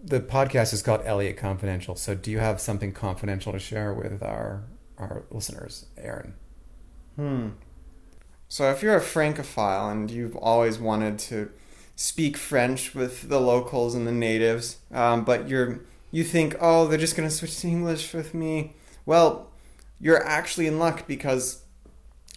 The 0.03 0.21
podcast 0.21 0.73
is 0.73 0.83
called 0.83 1.03
Elliott 1.05 1.37
Confidential. 1.37 1.95
So, 1.95 2.15
do 2.15 2.31
you 2.31 2.41
have 2.41 2.61
something 2.61 2.93
confidential 2.93 3.53
to 3.53 3.59
share 3.59 3.95
with 3.95 4.23
our 4.23 4.65
our 4.99 5.25
listeners, 5.31 5.87
Aren? 5.97 6.35
Hmm. 7.17 7.49
So 8.49 8.71
if 8.71 8.83
you're 8.83 8.97
a 8.97 9.01
Francophile 9.01 9.89
and 9.89 10.11
you've 10.11 10.37
always 10.37 10.79
wanted 10.79 11.19
to 11.21 11.51
speak 11.97 12.37
French 12.37 12.95
with 12.95 13.31
the 13.31 13.41
locals 13.41 13.95
and 13.95 14.07
the 14.07 14.13
natives, 14.13 14.77
um, 14.93 15.25
but 15.25 15.49
you're 15.49 15.81
you 16.11 16.23
think, 16.23 16.57
oh, 16.61 16.87
they're 16.87 16.99
just 16.99 17.17
gonna 17.17 17.31
switch 17.31 17.59
to 17.61 17.69
English 17.69 18.13
with 18.13 18.35
me. 18.35 18.75
Well, 19.07 19.51
you're 19.99 20.23
actually 20.27 20.67
in 20.67 20.79
luck 20.79 21.07
because 21.07 21.63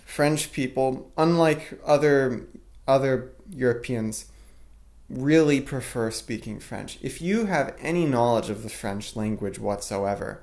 French 0.05 0.53
people, 0.53 1.11
unlike 1.17 1.81
other 1.85 2.47
other 2.87 3.33
Europeans, 3.49 4.31
really 5.09 5.61
prefer 5.61 6.11
speaking 6.11 6.59
French. 6.59 6.97
If 7.01 7.21
you 7.21 7.45
have 7.45 7.75
any 7.79 8.05
knowledge 8.05 8.49
of 8.49 8.63
the 8.63 8.69
French 8.69 9.15
language 9.15 9.59
whatsoever, 9.59 10.41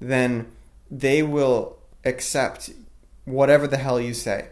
then 0.00 0.46
they 0.90 1.22
will 1.22 1.78
accept 2.04 2.70
whatever 3.24 3.66
the 3.66 3.76
hell 3.76 4.00
you 4.00 4.14
say 4.14 4.48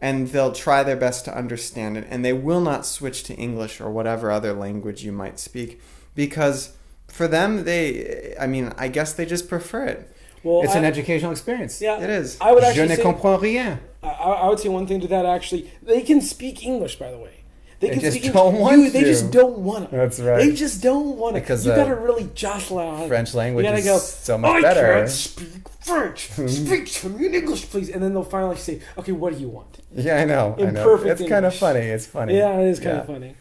and 0.00 0.28
they'll 0.28 0.52
try 0.52 0.82
their 0.82 0.96
best 0.96 1.24
to 1.26 1.36
understand 1.36 1.96
it 1.96 2.06
and 2.08 2.24
they 2.24 2.32
will 2.32 2.60
not 2.60 2.86
switch 2.86 3.22
to 3.24 3.34
English 3.34 3.80
or 3.80 3.90
whatever 3.90 4.30
other 4.30 4.52
language 4.52 5.04
you 5.04 5.12
might 5.12 5.38
speak 5.38 5.80
because 6.14 6.76
for 7.08 7.28
them 7.28 7.64
they 7.64 8.34
I 8.40 8.46
mean 8.46 8.72
I 8.78 8.88
guess 8.88 9.12
they 9.12 9.26
just 9.26 9.48
prefer 9.48 9.84
it. 9.84 10.16
Well, 10.42 10.62
It's 10.62 10.74
I, 10.74 10.78
an 10.78 10.84
educational 10.84 11.32
experience. 11.32 11.82
yeah, 11.82 12.00
It 12.00 12.08
is. 12.08 12.38
I 12.40 12.52
would 12.52 12.64
actually 12.64 12.84
Je 12.84 12.88
ne 12.88 12.96
say, 12.96 13.02
comprends 13.02 13.42
rien. 13.42 13.78
I, 14.02 14.08
I 14.08 14.48
would 14.48 14.58
say 14.58 14.70
one 14.70 14.86
thing 14.86 15.00
to 15.02 15.08
that 15.08 15.26
actually. 15.26 15.70
They 15.82 16.00
can 16.00 16.22
speak 16.22 16.64
English, 16.64 16.96
by 16.96 17.10
the 17.10 17.18
way. 17.18 17.39
They 17.80 17.88
can 17.90 18.00
just 18.00 18.22
don't 18.32 18.56
want 18.58 18.78
You- 18.78 18.90
They 18.90 19.00
to. 19.00 19.06
just 19.06 19.30
don't 19.30 19.58
want 19.58 19.90
to. 19.90 19.96
That's 19.96 20.20
right. 20.20 20.36
They 20.44 20.54
just 20.54 20.82
don't 20.82 21.16
want 21.16 21.34
to. 21.36 21.40
Because, 21.40 21.64
you 21.64 21.72
uh, 21.72 21.76
gotta 21.76 21.94
really 21.96 22.28
jostle 22.34 22.78
out. 22.78 23.08
French 23.08 23.34
language 23.34 23.64
you 23.64 23.70
gotta 23.70 23.78
is 23.80 23.84
go, 23.86 23.98
so 23.98 24.36
much 24.38 24.50
I 24.56 24.60
better." 24.60 24.92
can't 24.94 25.08
speak 25.10 25.68
French. 25.80 26.28
speak 26.48 26.86
to 26.92 27.08
me 27.08 27.26
in 27.26 27.34
English, 27.34 27.70
please. 27.70 27.88
And 27.88 28.02
then 28.02 28.12
they'll 28.12 28.22
finally 28.22 28.56
say, 28.56 28.80
"Okay, 28.98 29.12
what 29.12 29.34
do 29.34 29.40
you 29.40 29.48
want?" 29.48 29.78
Yeah, 29.94 30.16
I 30.20 30.24
know. 30.26 30.54
I 30.58 30.70
know. 30.70 30.84
perfect 30.84 31.20
It's 31.22 31.28
kind 31.30 31.46
of 31.46 31.54
funny. 31.54 31.80
It's 31.80 32.06
funny. 32.06 32.36
Yeah, 32.36 32.60
it 32.60 32.68
is 32.68 32.78
kind 32.78 32.96
Yeah. 32.96 33.00
of 33.00 33.06
funny. 33.06 33.34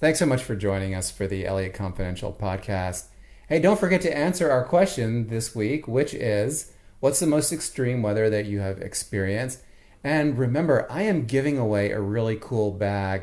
Thanks 0.00 0.18
so 0.18 0.26
much 0.26 0.42
for 0.44 0.54
joining 0.54 0.94
us 0.94 1.10
for 1.10 1.26
the 1.26 1.46
Elliott 1.46 1.72
Confidential 1.74 2.32
podcast. 2.32 3.06
Hey, 3.48 3.58
don't 3.58 3.80
forget 3.80 4.00
to 4.02 4.14
answer 4.16 4.50
our 4.50 4.62
question 4.64 5.28
this 5.28 5.54
week, 5.56 5.88
which 5.88 6.12
is 6.14 6.72
what's 7.00 7.18
the 7.20 7.26
most 7.26 7.52
extreme 7.52 8.02
weather 8.02 8.28
that 8.28 8.44
you 8.44 8.60
have 8.60 8.80
experienced? 8.82 9.60
And 10.04 10.38
remember, 10.38 10.86
I 10.90 11.02
am 11.02 11.24
giving 11.24 11.56
away 11.58 11.90
a 11.90 12.00
really 12.00 12.36
cool 12.40 12.70
bag 12.70 13.22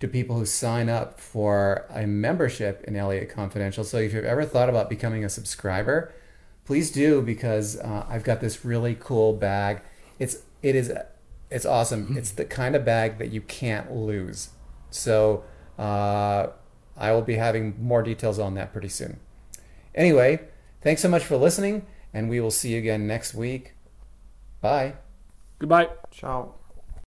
to 0.00 0.08
people 0.08 0.36
who 0.36 0.46
sign 0.46 0.88
up 0.88 1.20
for 1.20 1.86
a 1.90 2.06
membership 2.06 2.82
in 2.84 2.96
Elliott 2.96 3.28
Confidential. 3.28 3.84
So 3.84 3.98
if 3.98 4.12
you've 4.14 4.24
ever 4.24 4.44
thought 4.44 4.68
about 4.68 4.88
becoming 4.88 5.24
a 5.24 5.28
subscriber, 5.28 6.12
please 6.64 6.90
do 6.90 7.22
because 7.22 7.78
uh, 7.78 8.06
I've 8.08 8.24
got 8.24 8.40
this 8.40 8.64
really 8.64 8.96
cool 8.98 9.34
bag. 9.34 9.82
It's 10.18 10.38
it 10.62 10.74
is 10.74 10.92
it's 11.50 11.66
awesome. 11.66 12.16
It's 12.16 12.30
the 12.30 12.44
kind 12.44 12.74
of 12.74 12.84
bag 12.84 13.18
that 13.18 13.30
you 13.30 13.42
can't 13.42 13.92
lose. 13.92 14.50
So 14.90 15.44
uh, 15.78 16.48
I 16.96 17.12
will 17.12 17.22
be 17.22 17.34
having 17.34 17.74
more 17.82 18.02
details 18.02 18.38
on 18.38 18.54
that 18.54 18.72
pretty 18.72 18.88
soon. 18.88 19.20
Anyway, 19.94 20.40
thanks 20.80 21.02
so 21.02 21.08
much 21.08 21.24
for 21.24 21.36
listening, 21.36 21.86
and 22.14 22.28
we 22.28 22.40
will 22.40 22.50
see 22.50 22.72
you 22.72 22.78
again 22.78 23.06
next 23.06 23.34
week. 23.34 23.74
Bye. 24.60 24.94
Goodbye. 25.58 25.88
Ciao. 26.10 26.59